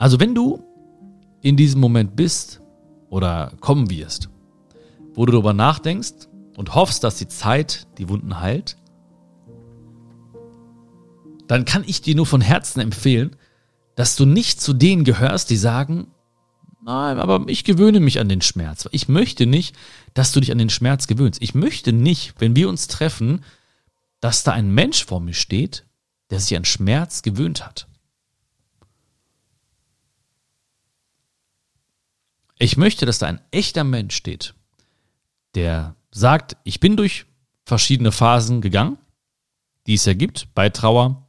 Also 0.00 0.18
wenn 0.18 0.34
du 0.34 0.60
in 1.40 1.56
diesem 1.56 1.80
Moment 1.80 2.16
bist 2.16 2.60
oder 3.10 3.52
kommen 3.60 3.90
wirst, 3.90 4.28
wo 5.18 5.26
du 5.26 5.32
darüber 5.32 5.52
nachdenkst 5.52 6.28
und 6.56 6.76
hoffst, 6.76 7.02
dass 7.02 7.16
die 7.16 7.26
Zeit 7.26 7.88
die 7.98 8.08
Wunden 8.08 8.38
heilt, 8.38 8.76
dann 11.48 11.64
kann 11.64 11.82
ich 11.84 12.00
dir 12.00 12.14
nur 12.14 12.24
von 12.24 12.40
Herzen 12.40 12.78
empfehlen, 12.78 13.34
dass 13.96 14.14
du 14.14 14.26
nicht 14.26 14.60
zu 14.60 14.72
denen 14.72 15.02
gehörst, 15.02 15.50
die 15.50 15.56
sagen, 15.56 16.06
nein, 16.84 17.18
aber 17.18 17.44
ich 17.48 17.64
gewöhne 17.64 17.98
mich 17.98 18.20
an 18.20 18.28
den 18.28 18.42
Schmerz. 18.42 18.88
Ich 18.92 19.08
möchte 19.08 19.46
nicht, 19.46 19.74
dass 20.14 20.30
du 20.30 20.38
dich 20.38 20.52
an 20.52 20.58
den 20.58 20.70
Schmerz 20.70 21.08
gewöhnst. 21.08 21.42
Ich 21.42 21.52
möchte 21.52 21.92
nicht, 21.92 22.34
wenn 22.38 22.54
wir 22.54 22.68
uns 22.68 22.86
treffen, 22.86 23.42
dass 24.20 24.44
da 24.44 24.52
ein 24.52 24.70
Mensch 24.70 25.04
vor 25.04 25.18
mir 25.18 25.34
steht, 25.34 25.84
der 26.30 26.38
sich 26.38 26.56
an 26.56 26.64
Schmerz 26.64 27.22
gewöhnt 27.22 27.66
hat. 27.66 27.88
Ich 32.60 32.76
möchte, 32.76 33.04
dass 33.04 33.18
da 33.18 33.26
ein 33.26 33.40
echter 33.50 33.82
Mensch 33.82 34.14
steht, 34.14 34.54
der 35.54 35.96
sagt, 36.10 36.56
ich 36.64 36.80
bin 36.80 36.96
durch 36.96 37.26
verschiedene 37.64 38.12
Phasen 38.12 38.60
gegangen, 38.60 38.98
die 39.86 39.94
es 39.94 40.04
ja 40.04 40.14
gibt 40.14 40.54
bei 40.54 40.68
Trauer. 40.70 41.28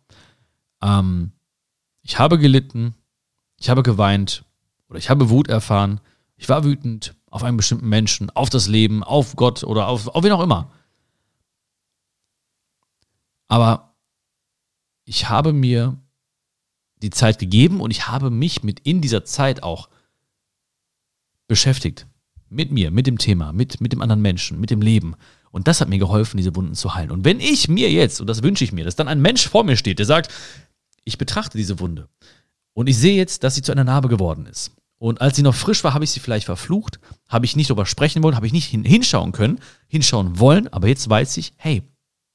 Ähm, 0.82 1.32
ich 2.01 2.17
habe 2.19 2.39
gelitten, 2.39 2.95
ich 3.58 3.69
habe 3.69 3.84
geweint 3.84 4.45
oder 4.88 4.99
ich 4.99 5.10
habe 5.10 5.29
Wut 5.29 5.47
erfahren. 5.47 5.99
Ich 6.38 6.49
war 6.49 6.63
wütend 6.63 7.15
auf 7.27 7.43
einen 7.43 7.58
bestimmten 7.58 7.89
Menschen, 7.89 8.29
auf 8.32 8.49
das 8.49 8.67
Leben, 8.67 9.03
auf 9.03 9.36
Gott 9.36 9.63
oder 9.63 9.88
auf, 9.88 10.08
auf 10.08 10.23
wen 10.23 10.32
auch 10.32 10.41
immer. 10.41 10.71
Aber 13.47 13.95
ich 15.05 15.29
habe 15.29 15.53
mir 15.53 15.99
die 17.01 17.10
Zeit 17.10 17.39
gegeben 17.39 17.82
und 17.82 17.91
ich 17.91 18.08
habe 18.08 18.29
mich 18.29 18.63
mit 18.63 18.79
in 18.82 19.01
dieser 19.01 19.25
Zeit 19.25 19.63
auch 19.63 19.89
beschäftigt. 21.47 22.08
Mit 22.49 22.71
mir, 22.71 22.91
mit 22.91 23.07
dem 23.07 23.17
Thema, 23.17 23.53
mit, 23.53 23.79
mit 23.79 23.93
dem 23.93 24.01
anderen 24.01 24.21
Menschen, 24.21 24.59
mit 24.59 24.71
dem 24.71 24.81
Leben. 24.81 25.15
Und 25.51 25.67
das 25.67 25.81
hat 25.81 25.89
mir 25.89 25.99
geholfen, 25.99 26.38
diese 26.38 26.55
Wunden 26.55 26.75
zu 26.75 26.95
heilen. 26.95 27.12
Und 27.12 27.25
wenn 27.25 27.39
ich 27.39 27.67
mir 27.67 27.91
jetzt, 27.91 28.21
und 28.21 28.27
das 28.27 28.43
wünsche 28.43 28.63
ich 28.63 28.71
mir, 28.71 28.85
dass 28.85 28.95
dann 28.95 29.07
ein 29.07 29.21
Mensch 29.21 29.47
vor 29.47 29.63
mir 29.63 29.77
steht, 29.77 29.99
der 29.99 30.05
sagt, 30.05 30.31
ich 31.03 31.17
betrachte 31.17 31.57
diese 31.57 31.79
Wunde 31.79 32.07
und 32.73 32.88
ich 32.88 32.97
sehe 32.97 33.15
jetzt, 33.15 33.43
dass 33.43 33.55
sie 33.55 33.62
zu 33.62 33.71
einer 33.71 33.83
Narbe 33.83 34.09
geworden 34.09 34.45
ist. 34.45 34.71
Und 34.97 35.21
als 35.21 35.38
sie 35.38 35.43
noch 35.43 35.55
frisch 35.55 35.83
war, 35.83 35.93
habe 35.93 36.03
ich 36.03 36.12
sie 36.12 36.19
vielleicht 36.19 36.45
verflucht, 36.45 36.99
habe 37.29 37.45
ich 37.45 37.55
nicht 37.55 37.69
darüber 37.69 37.85
sprechen 37.85 38.21
wollen, 38.21 38.35
habe 38.35 38.47
ich 38.47 38.53
nicht 38.53 38.67
hinschauen 38.67 39.31
können, 39.31 39.59
hinschauen 39.88 40.39
wollen, 40.39 40.67
aber 40.67 40.88
jetzt 40.88 41.09
weiß 41.09 41.38
ich, 41.38 41.53
hey, 41.55 41.83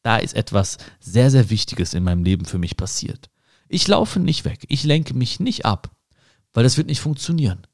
da 0.03 0.17
ist 0.17 0.35
etwas 0.35 0.79
sehr, 0.99 1.31
sehr 1.31 1.51
Wichtiges 1.51 1.93
in 1.93 2.05
meinem 2.05 2.25
Leben 2.25 2.47
für 2.47 2.59
mich 2.59 2.77
passiert. 2.77 3.31
Ich 3.69 3.87
laufe 3.87 4.19
nicht 4.19 4.45
weg, 4.45 4.65
ich 4.69 4.85
lenke 4.85 5.15
mich 5.15 5.41
nicht 5.41 5.67
ab, 5.67 5.91
weil 6.53 6.65
das 6.65 6.77
wird 6.77 6.87
nicht 6.87 7.01
funktionieren 7.01 7.67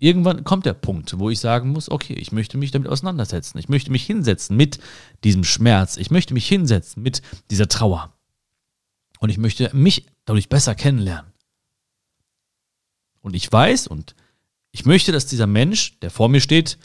irgendwann 0.00 0.44
kommt 0.44 0.66
der 0.66 0.74
Punkt, 0.74 1.18
wo 1.18 1.30
ich 1.30 1.40
sagen 1.40 1.70
muss, 1.70 1.90
okay, 1.90 2.14
ich 2.14 2.32
möchte 2.32 2.58
mich 2.58 2.70
damit 2.70 2.88
auseinandersetzen. 2.88 3.58
Ich 3.58 3.68
möchte 3.68 3.90
mich 3.90 4.04
hinsetzen 4.04 4.56
mit 4.56 4.78
diesem 5.24 5.44
Schmerz. 5.44 5.96
Ich 5.96 6.10
möchte 6.10 6.34
mich 6.34 6.46
hinsetzen 6.46 7.02
mit 7.02 7.22
dieser 7.50 7.68
Trauer. 7.68 8.14
Und 9.18 9.30
ich 9.30 9.38
möchte 9.38 9.74
mich 9.74 10.06
dadurch 10.24 10.48
besser 10.48 10.74
kennenlernen. 10.74 11.32
Und 13.20 13.34
ich 13.34 13.50
weiß 13.50 13.88
und 13.88 14.14
ich 14.70 14.86
möchte, 14.86 15.12
dass 15.12 15.26
dieser 15.26 15.46
Mensch, 15.46 15.98
der 16.00 16.10
vor 16.10 16.28
mir 16.28 16.40
steht, 16.40 16.78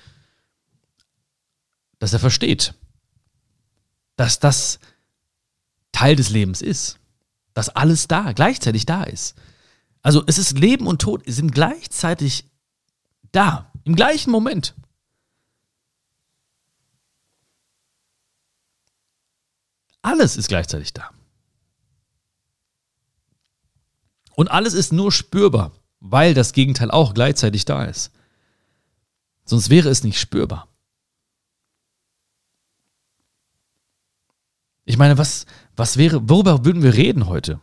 dass 1.99 2.13
er 2.13 2.19
versteht, 2.19 2.73
dass 4.15 4.39
das 4.39 4.79
Teil 5.91 6.15
des 6.15 6.29
Lebens 6.29 6.61
ist. 6.61 6.99
Dass 7.53 7.69
alles 7.69 8.07
da, 8.07 8.31
gleichzeitig 8.31 8.85
da 8.85 9.03
ist. 9.03 9.35
Also 10.01 10.23
es 10.25 10.37
ist 10.37 10.57
Leben 10.57 10.87
und 10.87 11.01
Tod 11.01 11.23
sind 11.27 11.53
gleichzeitig 11.53 12.45
da, 13.33 13.71
im 13.83 13.95
gleichen 13.95 14.31
Moment. 14.31 14.73
Alles 20.01 20.37
ist 20.37 20.47
gleichzeitig 20.47 20.93
da. 20.93 21.11
Und 24.35 24.49
alles 24.49 24.73
ist 24.73 24.93
nur 24.93 25.11
spürbar, 25.11 25.71
weil 25.99 26.33
das 26.33 26.53
Gegenteil 26.53 26.91
auch 26.91 27.13
gleichzeitig 27.13 27.65
da 27.65 27.85
ist. 27.85 28.11
Sonst 29.45 29.69
wäre 29.69 29.89
es 29.89 30.03
nicht 30.03 30.19
spürbar. 30.19 30.67
Ich 34.85 34.97
meine, 34.97 35.17
was, 35.17 35.45
was 35.75 35.97
wäre, 35.97 36.29
worüber 36.29 36.65
würden 36.65 36.83
wir 36.83 36.93
reden 36.93 37.27
heute? 37.27 37.61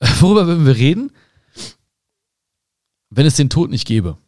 Worüber 0.18 0.48
würden 0.48 0.66
wir 0.66 0.74
reden, 0.74 1.12
wenn 3.10 3.26
es 3.26 3.36
den 3.36 3.50
Tod 3.50 3.70
nicht 3.70 3.86
gäbe? 3.86 4.18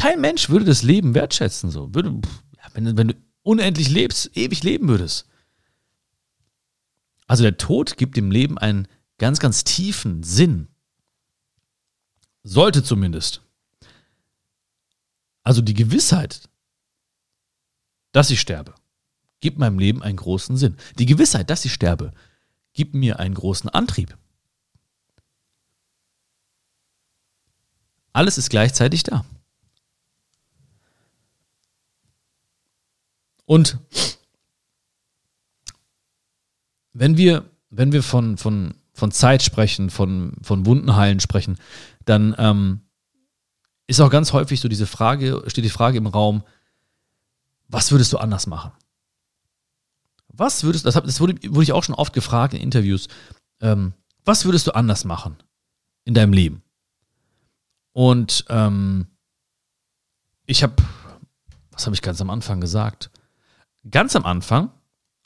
Kein 0.00 0.22
Mensch 0.22 0.48
würde 0.48 0.64
das 0.64 0.82
Leben 0.82 1.14
wertschätzen. 1.14 1.70
So. 1.70 1.94
Würde, 1.94 2.22
wenn, 2.72 2.96
wenn 2.96 3.08
du 3.08 3.14
unendlich 3.42 3.90
lebst, 3.90 4.34
ewig 4.34 4.62
leben 4.62 4.88
würdest. 4.88 5.26
Also 7.26 7.42
der 7.42 7.58
Tod 7.58 7.98
gibt 7.98 8.16
dem 8.16 8.30
Leben 8.30 8.56
einen 8.56 8.88
ganz, 9.18 9.40
ganz 9.40 9.62
tiefen 9.62 10.22
Sinn. 10.22 10.68
Sollte 12.42 12.82
zumindest. 12.82 13.42
Also 15.42 15.60
die 15.60 15.74
Gewissheit, 15.74 16.48
dass 18.12 18.30
ich 18.30 18.40
sterbe, 18.40 18.74
gibt 19.40 19.58
meinem 19.58 19.78
Leben 19.78 20.02
einen 20.02 20.16
großen 20.16 20.56
Sinn. 20.56 20.78
Die 20.98 21.06
Gewissheit, 21.06 21.50
dass 21.50 21.66
ich 21.66 21.74
sterbe, 21.74 22.12
gibt 22.72 22.94
mir 22.94 23.18
einen 23.18 23.34
großen 23.34 23.68
Antrieb. 23.68 24.16
Alles 28.14 28.38
ist 28.38 28.48
gleichzeitig 28.48 29.02
da. 29.02 29.26
Und 33.50 33.78
wenn 36.92 37.16
wir, 37.16 37.50
wenn 37.68 37.90
wir 37.90 38.04
von, 38.04 38.36
von, 38.36 38.74
von 38.92 39.10
Zeit 39.10 39.42
sprechen, 39.42 39.90
von, 39.90 40.34
von 40.40 40.66
Wundenheilen 40.66 41.18
sprechen, 41.18 41.58
dann 42.04 42.36
ähm, 42.38 42.82
ist 43.88 43.98
auch 44.00 44.10
ganz 44.10 44.32
häufig 44.32 44.60
so 44.60 44.68
diese 44.68 44.86
Frage, 44.86 45.42
steht 45.48 45.64
die 45.64 45.68
Frage 45.68 45.98
im 45.98 46.06
Raum, 46.06 46.44
was 47.66 47.90
würdest 47.90 48.12
du 48.12 48.18
anders 48.18 48.46
machen? 48.46 48.70
Was 50.28 50.62
würdest 50.62 50.86
das, 50.86 50.94
das 50.94 51.18
wurde, 51.18 51.34
wurde 51.52 51.64
ich 51.64 51.72
auch 51.72 51.82
schon 51.82 51.96
oft 51.96 52.12
gefragt 52.12 52.54
in 52.54 52.60
Interviews, 52.60 53.08
ähm, 53.60 53.94
was 54.24 54.44
würdest 54.44 54.68
du 54.68 54.76
anders 54.76 55.04
machen 55.04 55.36
in 56.04 56.14
deinem 56.14 56.32
Leben? 56.32 56.62
Und 57.94 58.44
ähm, 58.48 59.08
ich 60.46 60.62
habe, 60.62 60.76
was 61.72 61.86
habe 61.86 61.96
ich 61.96 62.02
ganz 62.02 62.20
am 62.20 62.30
Anfang 62.30 62.60
gesagt? 62.60 63.10
Ganz 63.88 64.16
am 64.16 64.24
Anfang, 64.24 64.70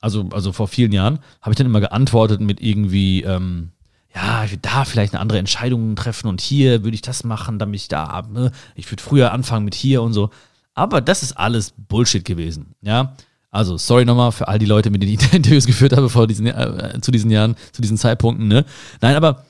also, 0.00 0.28
also 0.32 0.52
vor 0.52 0.68
vielen 0.68 0.92
Jahren, 0.92 1.18
habe 1.40 1.52
ich 1.52 1.56
dann 1.56 1.66
immer 1.66 1.80
geantwortet 1.80 2.40
mit 2.40 2.60
irgendwie, 2.60 3.22
ähm, 3.22 3.70
ja, 4.14 4.44
ich 4.44 4.52
würde 4.52 4.62
da 4.62 4.84
vielleicht 4.84 5.14
eine 5.14 5.20
andere 5.20 5.38
Entscheidung 5.38 5.96
treffen 5.96 6.28
und 6.28 6.40
hier 6.40 6.84
würde 6.84 6.94
ich 6.94 7.02
das 7.02 7.24
machen, 7.24 7.58
damit 7.58 7.80
ich 7.80 7.88
da, 7.88 8.22
ne? 8.30 8.52
ich 8.74 8.90
würde 8.90 9.02
früher 9.02 9.32
anfangen 9.32 9.64
mit 9.64 9.74
hier 9.74 10.02
und 10.02 10.12
so. 10.12 10.30
Aber 10.74 11.00
das 11.00 11.22
ist 11.22 11.32
alles 11.32 11.72
Bullshit 11.76 12.24
gewesen, 12.24 12.74
ja. 12.82 13.14
Also, 13.50 13.78
sorry 13.78 14.04
nochmal 14.04 14.32
für 14.32 14.48
all 14.48 14.58
die 14.58 14.66
Leute, 14.66 14.90
mit 14.90 15.00
denen 15.00 15.14
ich 15.14 15.32
Interviews 15.32 15.66
geführt 15.66 15.96
habe 15.96 16.08
vor 16.10 16.26
diesen, 16.26 16.46
äh, 16.46 16.98
zu 17.00 17.12
diesen 17.12 17.30
Jahren, 17.30 17.54
zu 17.72 17.82
diesen 17.82 17.96
Zeitpunkten, 17.96 18.48
ne. 18.48 18.64
Nein, 19.00 19.14
aber 19.14 19.44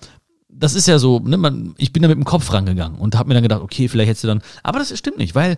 das 0.48 0.74
ist 0.74 0.86
ja 0.86 0.98
so, 0.98 1.18
ne, 1.20 1.36
man, 1.36 1.74
ich 1.78 1.92
bin 1.92 2.02
da 2.02 2.08
mit 2.08 2.16
dem 2.16 2.24
Kopf 2.24 2.52
rangegangen 2.52 2.98
und 2.98 3.16
habe 3.16 3.28
mir 3.28 3.34
dann 3.34 3.42
gedacht, 3.42 3.62
okay, 3.62 3.88
vielleicht 3.88 4.10
hättest 4.10 4.24
du 4.24 4.28
dann, 4.28 4.42
aber 4.62 4.78
das 4.78 4.96
stimmt 4.96 5.18
nicht, 5.18 5.34
weil 5.34 5.56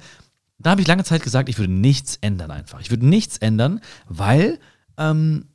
da 0.59 0.71
habe 0.71 0.81
ich 0.81 0.87
lange 0.87 1.05
Zeit 1.05 1.23
gesagt, 1.23 1.49
ich 1.49 1.59
würde 1.59 1.73
nichts 1.73 2.19
ändern 2.21 2.51
einfach. 2.51 2.81
Ich 2.81 2.91
würde 2.91 3.07
nichts 3.07 3.39
ändern, 3.39 3.81
weil, 4.09 4.59
ähm, 4.97 5.47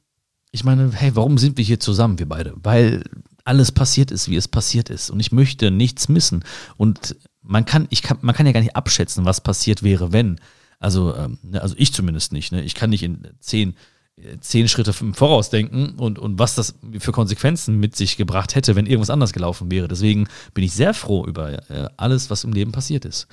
ich 0.52 0.64
meine, 0.64 0.92
hey, 0.92 1.16
warum 1.16 1.38
sind 1.38 1.58
wir 1.58 1.66
hier 1.66 1.80
zusammen, 1.80 2.20
wir 2.20 2.28
beide? 2.28 2.54
Weil 2.58 3.04
alles 3.44 3.72
passiert 3.72 4.12
ist, 4.12 4.30
wie 4.30 4.36
es 4.36 4.48
passiert 4.48 4.90
ist. 4.90 5.10
Und 5.10 5.20
ich 5.20 5.32
möchte 5.32 5.72
nichts 5.72 6.10
missen. 6.10 6.44
Und 6.78 7.16
man 7.42 7.66
kann, 7.66 7.88
ich 7.90 8.04
kann, 8.04 8.18
man 8.22 8.36
kann 8.36 8.46
ja 8.46 8.52
gar 8.52 8.60
nicht 8.60 8.76
abschätzen, 8.76 9.26
was 9.26 9.42
passiert 9.42 9.82
wäre, 9.82 10.14
wenn. 10.14 10.40
Also, 10.80 11.16
ähm, 11.16 11.40
ne, 11.42 11.62
also 11.62 11.76
ich 11.78 11.94
zumindest 11.94 12.34
nicht. 12.34 12.52
Ne? 12.52 12.62
Ich 12.64 12.76
kann 12.76 12.90
nicht 12.90 13.04
in 13.04 13.28
zehn, 13.40 13.76
äh, 14.18 14.38
zehn 14.40 14.68
Schritte 14.68 14.94
im 15.00 15.14
Voraus 15.14 15.50
denken 15.50 15.96
und, 15.98 16.20
und 16.20 16.38
was 16.38 16.56
das 16.56 16.76
für 17.00 17.12
Konsequenzen 17.12 17.80
mit 17.80 17.96
sich 17.96 18.18
gebracht 18.18 18.56
hätte, 18.56 18.76
wenn 18.76 18.86
irgendwas 18.86 19.10
anders 19.10 19.34
gelaufen 19.34 19.72
wäre. 19.72 19.88
Deswegen 19.88 20.28
bin 20.54 20.64
ich 20.64 20.74
sehr 20.74 20.94
froh 20.94 21.26
über 21.26 21.70
äh, 21.70 21.90
alles, 21.98 22.30
was 22.30 22.44
im 22.44 22.54
Leben 22.54 22.72
passiert 22.72 23.06
ist. 23.06 23.28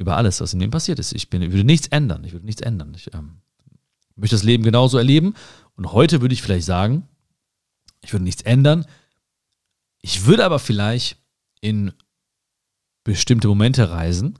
Über 0.00 0.16
alles, 0.16 0.40
was 0.40 0.54
im 0.54 0.60
Leben 0.60 0.72
passiert 0.72 0.98
ist. 0.98 1.12
Ich, 1.12 1.28
bin, 1.28 1.42
ich 1.42 1.52
würde 1.52 1.64
nichts 1.64 1.88
ändern. 1.88 2.24
Ich 2.24 2.32
würde 2.32 2.46
nichts 2.46 2.62
ändern. 2.62 2.94
Ich 2.96 3.12
ähm, 3.12 3.42
möchte 4.16 4.34
das 4.34 4.44
Leben 4.44 4.64
genauso 4.64 4.96
erleben. 4.96 5.34
Und 5.76 5.92
heute 5.92 6.22
würde 6.22 6.32
ich 6.32 6.40
vielleicht 6.40 6.64
sagen, 6.64 7.06
ich 8.00 8.10
würde 8.14 8.24
nichts 8.24 8.40
ändern. 8.40 8.86
Ich 10.00 10.24
würde 10.24 10.46
aber 10.46 10.58
vielleicht 10.58 11.18
in 11.60 11.92
bestimmte 13.04 13.46
Momente 13.46 13.90
reisen, 13.90 14.38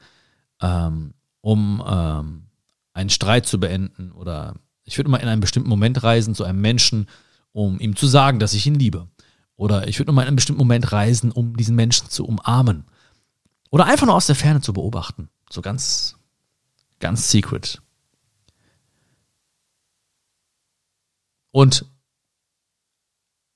ähm, 0.63 1.13
um 1.43 1.85
ähm, 1.87 2.47
einen 2.95 3.11
Streit 3.11 3.45
zu 3.45 3.61
beenden 3.61 4.13
oder 4.13 4.55
ich 4.85 4.97
würde 4.97 5.11
mal 5.11 5.19
in 5.19 5.29
einen 5.29 5.43
bestimmten 5.43 5.69
Moment 5.69 6.03
reisen 6.03 6.35
zu 6.35 6.45
einem 6.45 6.63
Menschen, 6.63 7.07
um 7.53 7.79
ihm 7.81 7.97
zu 7.97 8.07
sagen, 8.07 8.39
dass 8.39 8.55
ich 8.55 8.67
ihn 8.67 8.77
liebe. 8.77 9.09
Oder 9.57 9.89
ich 9.89 9.99
würde 9.99 10.11
mal 10.13 10.23
in 10.23 10.29
einen 10.29 10.37
bestimmten 10.37 10.61
Moment 10.61 10.91
reisen, 10.91 11.33
um 11.33 11.55
diesen 11.55 11.77
Menschen 11.77 12.09
zu 12.09 12.25
umarmen. 12.25 12.85
Oder 13.71 13.85
einfach 13.85 14.07
nur 14.07 14.15
aus 14.15 14.27
der 14.27 14.37
Ferne 14.37 14.63
zu 14.63 14.73
beobachten. 14.73 15.29
So 15.53 15.63
ganz, 15.63 16.17
ganz 17.01 17.31
secret. 17.31 17.83
Und 21.51 21.85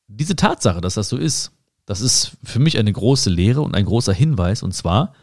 diese 0.09 0.37
Tatsache, 0.37 0.81
dass 0.81 0.95
das 0.95 1.09
so 1.09 1.17
ist, 1.17 1.53
das 1.87 2.01
ist 2.01 2.37
für 2.43 2.59
mich 2.59 2.79
eine 2.79 2.93
große 2.93 3.31
Lehre 3.31 3.61
und 3.61 3.75
ein 3.75 3.85
großer 3.85 4.13
Hinweis. 4.13 4.63
Und 4.63 4.73
zwar, 4.73 5.15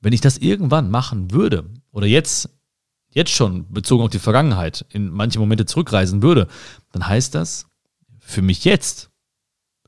wenn 0.00 0.12
ich 0.12 0.20
das 0.20 0.38
irgendwann 0.38 0.90
machen 0.90 1.32
würde 1.32 1.68
oder 1.90 2.06
jetzt, 2.06 2.48
jetzt 3.10 3.32
schon 3.32 3.70
bezogen 3.72 4.04
auf 4.04 4.10
die 4.10 4.18
Vergangenheit 4.18 4.86
in 4.90 5.10
manche 5.10 5.38
Momente 5.38 5.66
zurückreisen 5.66 6.22
würde, 6.22 6.48
dann 6.92 7.06
heißt 7.06 7.34
das 7.34 7.66
für 8.20 8.42
mich 8.42 8.64
jetzt, 8.64 9.10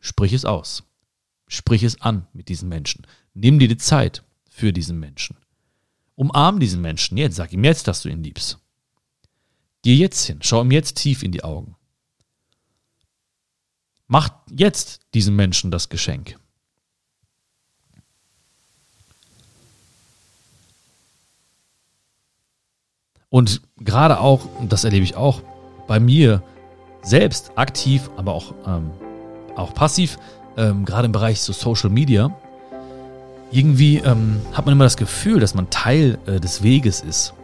sprich 0.00 0.32
es 0.32 0.44
aus. 0.44 0.84
Sprich 1.46 1.82
es 1.82 2.00
an 2.02 2.26
mit 2.34 2.48
diesen 2.50 2.68
Menschen. 2.68 3.06
Nimm 3.32 3.58
dir 3.58 3.68
die 3.68 3.78
Zeit 3.78 4.22
für 4.50 4.72
diesen 4.72 4.98
Menschen. 5.00 5.36
Umarm 6.18 6.58
diesen 6.58 6.80
Menschen 6.80 7.16
jetzt, 7.16 7.36
sag 7.36 7.52
ihm 7.52 7.62
jetzt, 7.62 7.86
dass 7.86 8.02
du 8.02 8.08
ihn 8.08 8.24
liebst. 8.24 8.58
Geh 9.82 9.94
jetzt 9.94 10.26
hin, 10.26 10.40
schau 10.42 10.62
ihm 10.62 10.72
jetzt 10.72 10.96
tief 10.96 11.22
in 11.22 11.30
die 11.30 11.44
Augen. 11.44 11.76
Macht 14.08 14.32
jetzt 14.50 15.00
diesem 15.14 15.36
Menschen 15.36 15.70
das 15.70 15.88
Geschenk. 15.88 16.36
Und 23.30 23.62
gerade 23.76 24.18
auch, 24.18 24.48
das 24.68 24.82
erlebe 24.82 25.04
ich 25.04 25.14
auch 25.14 25.42
bei 25.86 26.00
mir 26.00 26.42
selbst 27.02 27.52
aktiv, 27.56 28.10
aber 28.16 28.32
auch, 28.34 28.54
ähm, 28.66 28.90
auch 29.54 29.72
passiv, 29.72 30.18
ähm, 30.56 30.84
gerade 30.84 31.06
im 31.06 31.12
Bereich 31.12 31.40
so 31.40 31.52
Social 31.52 31.90
Media, 31.90 32.36
irgendwie 33.50 33.98
ähm, 33.98 34.40
hat 34.52 34.66
man 34.66 34.72
immer 34.72 34.84
das 34.84 34.96
Gefühl, 34.96 35.40
dass 35.40 35.54
man 35.54 35.70
Teil 35.70 36.18
äh, 36.26 36.40
des 36.40 36.62
Weges 36.62 37.00
ist. 37.00 37.34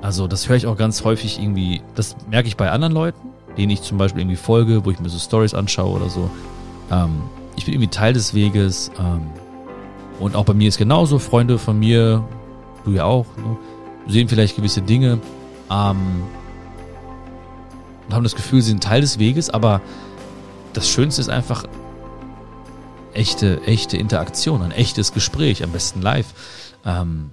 Also 0.00 0.28
das 0.28 0.48
höre 0.48 0.56
ich 0.56 0.66
auch 0.66 0.76
ganz 0.76 1.04
häufig 1.04 1.40
irgendwie, 1.40 1.82
das 1.94 2.16
merke 2.30 2.48
ich 2.48 2.56
bei 2.56 2.70
anderen 2.70 2.92
Leuten, 2.92 3.18
denen 3.56 3.70
ich 3.70 3.82
zum 3.82 3.98
Beispiel 3.98 4.22
irgendwie 4.22 4.36
folge, 4.36 4.84
wo 4.84 4.90
ich 4.90 5.00
mir 5.00 5.08
so 5.08 5.18
Stories 5.18 5.54
anschaue 5.54 5.96
oder 5.96 6.08
so. 6.08 6.30
Ähm, 6.90 7.22
ich 7.56 7.64
bin 7.64 7.74
irgendwie 7.74 7.90
Teil 7.90 8.12
des 8.12 8.34
Weges. 8.34 8.90
Ähm, 8.98 9.22
und 10.20 10.36
auch 10.36 10.44
bei 10.44 10.54
mir 10.54 10.68
ist 10.68 10.78
genauso. 10.78 11.18
Freunde 11.18 11.58
von 11.58 11.78
mir, 11.78 12.24
du 12.84 12.92
ja 12.92 13.04
auch, 13.04 13.26
ne, 13.36 13.56
sehen 14.06 14.28
vielleicht 14.28 14.56
gewisse 14.56 14.80
Dinge 14.80 15.18
ähm, 15.70 16.22
und 18.06 18.14
haben 18.14 18.22
das 18.22 18.36
Gefühl, 18.36 18.62
sie 18.62 18.70
sind 18.70 18.82
Teil 18.82 19.00
des 19.00 19.18
Weges. 19.18 19.50
Aber 19.50 19.80
das 20.72 20.88
Schönste 20.88 21.20
ist 21.20 21.28
einfach 21.28 21.64
echte, 23.18 23.60
echte 23.66 23.96
Interaktion, 23.96 24.62
ein 24.62 24.70
echtes 24.70 25.12
Gespräch, 25.12 25.62
am 25.62 25.72
besten 25.72 26.00
live. 26.00 26.26
Ähm, 26.86 27.32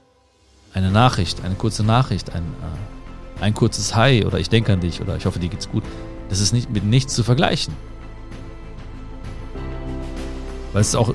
eine 0.73 0.91
Nachricht, 0.91 1.45
eine 1.45 1.55
kurze 1.55 1.83
Nachricht, 1.83 2.33
ein, 2.33 2.43
äh, 2.43 3.43
ein 3.43 3.53
kurzes 3.53 3.95
Hi 3.95 4.25
oder 4.25 4.39
ich 4.39 4.49
denke 4.49 4.73
an 4.73 4.81
dich 4.81 4.99
oder 4.99 5.15
ich 5.15 5.25
hoffe, 5.25 5.39
dir 5.39 5.47
geht's 5.47 5.69
gut. 5.69 5.83
Das 6.29 6.39
ist 6.41 6.51
nicht 6.51 6.69
mit 6.71 6.83
nichts 6.83 7.13
zu 7.13 7.23
vergleichen. 7.23 7.73
Weil 10.73 10.81
es 10.81 10.89
ist 10.89 10.95
auch 10.95 11.13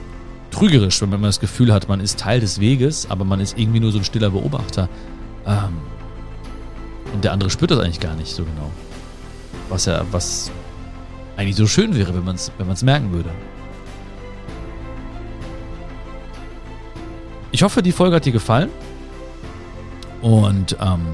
trügerisch, 0.51 1.03
wenn 1.03 1.11
man 1.11 1.23
das 1.23 1.41
Gefühl 1.41 1.73
hat, 1.73 1.89
man 1.89 2.01
ist 2.01 2.19
Teil 2.19 2.41
des 2.41 2.61
Weges, 2.61 3.11
aber 3.11 3.25
man 3.25 3.41
ist 3.41 3.59
irgendwie 3.59 3.81
nur 3.81 3.93
so 3.93 3.99
ein 3.99 4.05
stiller 4.05 4.31
Beobachter. 4.31 4.89
Ähm, 5.47 5.79
und 7.13 7.25
der 7.25 7.33
andere 7.33 7.51
spürt 7.51 7.73
das 7.73 7.81
eigentlich 7.81 8.01
gar 8.01 8.15
nicht 8.15 8.35
so 8.35 8.45
genau. 8.45 8.71
Was 9.69 9.85
ja, 9.85 10.05
was 10.13 10.51
eigentlich 11.37 11.57
so 11.57 11.67
schön 11.67 11.95
wäre, 11.97 12.15
wenn 12.15 12.25
man 12.25 12.37
es 12.37 12.53
wenn 12.57 12.87
merken 12.87 13.13
würde. 13.13 13.31
Ich 17.53 17.63
hoffe, 17.63 17.83
die 17.83 17.93
Folge 17.93 18.17
hat 18.17 18.25
dir 18.25 18.33
gefallen. 18.33 18.71
Und 20.23 20.77
ähm, 20.81 21.07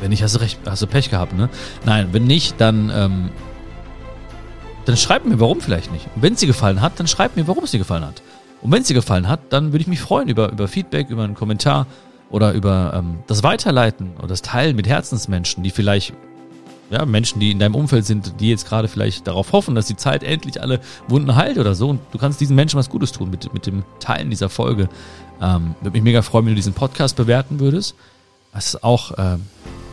wenn 0.00 0.10
nicht, 0.10 0.22
hast 0.22 0.34
du 0.34 0.40
recht, 0.40 0.58
hast 0.66 0.82
du 0.82 0.86
Pech 0.86 1.10
gehabt, 1.10 1.32
ne? 1.32 1.48
Nein, 1.84 2.08
wenn 2.12 2.24
nicht, 2.24 2.60
dann, 2.60 2.90
ähm, 2.94 3.30
dann 4.84 4.96
schreib 4.96 5.24
mir, 5.24 5.40
warum 5.40 5.60
vielleicht 5.60 5.92
nicht. 5.92 6.06
Und 6.14 6.22
wenn 6.22 6.34
es 6.34 6.40
dir 6.40 6.46
gefallen 6.46 6.80
hat, 6.80 6.98
dann 6.98 7.06
schreib 7.06 7.36
mir, 7.36 7.46
warum 7.48 7.64
es 7.64 7.70
dir 7.70 7.78
gefallen 7.78 8.04
hat. 8.04 8.22
Und 8.62 8.72
wenn 8.72 8.82
es 8.82 8.88
dir 8.88 8.94
gefallen 8.94 9.28
hat, 9.28 9.40
dann 9.50 9.72
würde 9.72 9.82
ich 9.82 9.86
mich 9.86 10.00
freuen 10.00 10.28
über, 10.28 10.50
über 10.50 10.68
Feedback, 10.68 11.08
über 11.08 11.24
einen 11.24 11.34
Kommentar 11.34 11.86
oder 12.30 12.52
über 12.52 12.92
ähm, 12.94 13.18
das 13.26 13.42
Weiterleiten 13.42 14.14
oder 14.18 14.28
das 14.28 14.42
Teilen 14.42 14.76
mit 14.76 14.86
Herzensmenschen, 14.86 15.62
die 15.62 15.70
vielleicht, 15.70 16.12
ja, 16.90 17.04
Menschen, 17.04 17.40
die 17.40 17.50
in 17.50 17.58
deinem 17.58 17.74
Umfeld 17.74 18.04
sind, 18.04 18.40
die 18.40 18.50
jetzt 18.50 18.68
gerade 18.68 18.88
vielleicht 18.88 19.26
darauf 19.26 19.52
hoffen, 19.52 19.74
dass 19.74 19.86
die 19.86 19.96
Zeit 19.96 20.22
endlich 20.22 20.62
alle 20.62 20.80
Wunden 21.08 21.34
heilt 21.34 21.58
oder 21.58 21.74
so. 21.74 21.88
Und 21.88 22.00
du 22.12 22.18
kannst 22.18 22.40
diesen 22.40 22.54
Menschen 22.54 22.78
was 22.78 22.90
Gutes 22.90 23.12
tun 23.12 23.30
mit, 23.30 23.52
mit 23.52 23.66
dem 23.66 23.84
Teilen 23.98 24.30
dieser 24.30 24.48
Folge. 24.48 24.88
Ähm, 25.40 25.74
würde 25.80 25.96
mich 25.96 26.02
mega 26.02 26.22
freuen, 26.22 26.46
wenn 26.46 26.52
du 26.52 26.56
diesen 26.56 26.74
Podcast 26.74 27.16
bewerten 27.16 27.60
würdest. 27.60 27.94
Das 28.52 28.66
ist 28.66 28.84
auch 28.84 29.12
äh, 29.12 29.36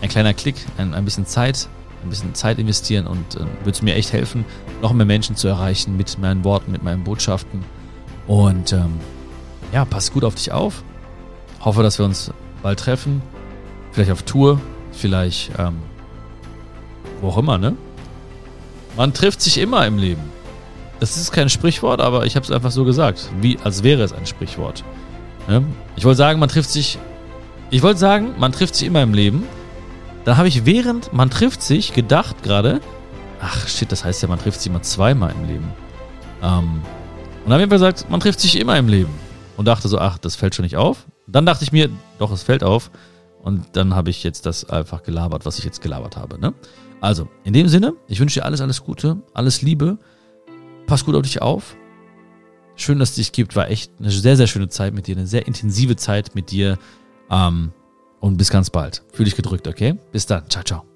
ein 0.01 0.09
kleiner 0.09 0.33
Klick, 0.33 0.55
ein, 0.77 0.93
ein 0.93 1.03
bisschen 1.03 1.25
Zeit, 1.25 1.67
ein 2.03 2.09
bisschen 2.09 2.35
Zeit 2.35 2.59
investieren 2.59 3.07
und 3.07 3.35
äh, 3.35 3.39
würde 3.63 3.83
mir 3.83 3.95
echt 3.95 4.13
helfen, 4.13 4.45
noch 4.81 4.93
mehr 4.93 5.05
Menschen 5.05 5.35
zu 5.35 5.47
erreichen 5.47 5.97
mit 5.97 6.17
meinen 6.19 6.43
Worten, 6.43 6.71
mit 6.71 6.83
meinen 6.83 7.03
Botschaften. 7.03 7.61
Und 8.27 8.71
ähm, 8.71 8.99
ja, 9.73 9.83
pass 9.83 10.13
gut 10.13 10.23
auf 10.23 10.35
dich 10.35 10.51
auf. 10.51 10.83
Hoffe, 11.59 11.81
dass 11.81 11.97
wir 11.97 12.05
uns 12.05 12.31
bald 12.61 12.79
treffen. 12.79 13.21
Vielleicht 13.91 14.11
auf 14.11 14.23
Tour, 14.23 14.61
vielleicht 14.91 15.51
ähm, 15.57 15.77
wo 17.23 17.29
auch 17.29 17.37
immer, 17.37 17.57
ne? 17.57 17.75
Man 18.95 19.13
trifft 19.13 19.41
sich 19.41 19.57
immer 19.57 19.87
im 19.87 19.97
Leben. 19.97 20.21
Das 20.99 21.17
ist 21.17 21.31
kein 21.31 21.49
Sprichwort, 21.49 21.99
aber 21.99 22.25
ich 22.25 22.35
habe 22.35 22.45
es 22.45 22.51
einfach 22.51 22.71
so 22.71 22.85
gesagt, 22.85 23.29
wie 23.41 23.57
als 23.63 23.81
wäre 23.81 24.03
es 24.03 24.13
ein 24.13 24.25
Sprichwort. 24.25 24.83
Ne? 25.47 25.65
Ich 25.95 26.05
wollte 26.05 26.17
sagen, 26.17 26.39
man 26.39 26.49
trifft 26.49 26.69
sich. 26.69 26.99
Ich 27.71 27.81
wollte 27.81 27.99
sagen, 27.99 28.35
man 28.37 28.51
trifft 28.51 28.75
sich 28.75 28.87
immer 28.87 29.01
im 29.01 29.13
Leben. 29.13 29.43
Dann 30.25 30.37
habe 30.37 30.47
ich 30.47 30.65
während 30.65 31.11
man 31.11 31.29
trifft 31.29 31.63
sich 31.63 31.93
gedacht 31.93 32.43
gerade, 32.43 32.81
ach 33.41 33.67
shit, 33.67 33.91
das 33.91 34.05
heißt 34.05 34.21
ja, 34.21 34.29
man 34.29 34.39
trifft 34.39 34.61
sich 34.61 34.69
immer 34.69 34.81
zweimal 34.81 35.31
im 35.31 35.47
Leben. 35.47 35.73
Ähm, 36.41 36.81
und 37.43 37.49
dann 37.49 37.53
habe 37.53 37.63
ich 37.63 37.69
gesagt, 37.69 38.09
man 38.09 38.19
trifft 38.19 38.39
sich 38.39 38.59
immer 38.59 38.77
im 38.77 38.87
Leben. 38.87 39.13
Und 39.57 39.67
dachte 39.67 39.87
so, 39.87 39.99
ach, 39.99 40.17
das 40.17 40.35
fällt 40.35 40.55
schon 40.55 40.63
nicht 40.63 40.77
auf. 40.77 41.05
Dann 41.27 41.45
dachte 41.45 41.63
ich 41.63 41.71
mir, 41.71 41.89
doch, 42.19 42.31
es 42.31 42.43
fällt 42.43 42.63
auf. 42.63 42.91
Und 43.41 43.65
dann 43.73 43.93
habe 43.93 44.09
ich 44.09 44.23
jetzt 44.23 44.45
das 44.45 44.69
einfach 44.69 45.03
gelabert, 45.03 45.45
was 45.45 45.59
ich 45.59 45.65
jetzt 45.65 45.81
gelabert 45.81 46.15
habe. 46.15 46.39
Ne? 46.39 46.53
Also, 47.03 47.27
in 47.43 47.51
dem 47.51 47.67
Sinne, 47.67 47.95
ich 48.07 48.21
wünsche 48.21 48.39
dir 48.39 48.45
alles, 48.45 48.61
alles 48.61 48.81
Gute, 48.81 49.21
alles 49.33 49.61
Liebe. 49.61 49.97
Pass 50.87 51.03
gut 51.03 51.15
auf 51.15 51.23
dich 51.23 51.41
auf. 51.41 51.75
Schön, 52.77 52.97
dass 52.97 53.09
es 53.09 53.15
dich 53.15 53.33
gibt. 53.33 53.57
War 53.57 53.69
echt 53.69 53.91
eine 53.99 54.09
sehr, 54.09 54.37
sehr 54.37 54.47
schöne 54.47 54.69
Zeit 54.69 54.93
mit 54.93 55.07
dir, 55.07 55.17
eine 55.17 55.27
sehr 55.27 55.45
intensive 55.45 55.97
Zeit 55.97 56.33
mit 56.33 56.49
dir. 56.49 56.77
Ähm, 57.29 57.73
und 58.21 58.37
bis 58.37 58.49
ganz 58.49 58.69
bald. 58.69 59.03
Fühl 59.11 59.25
dich 59.25 59.35
gedrückt, 59.35 59.67
okay? 59.67 59.99
Bis 60.13 60.27
dann. 60.27 60.49
Ciao, 60.49 60.63
ciao. 60.63 60.92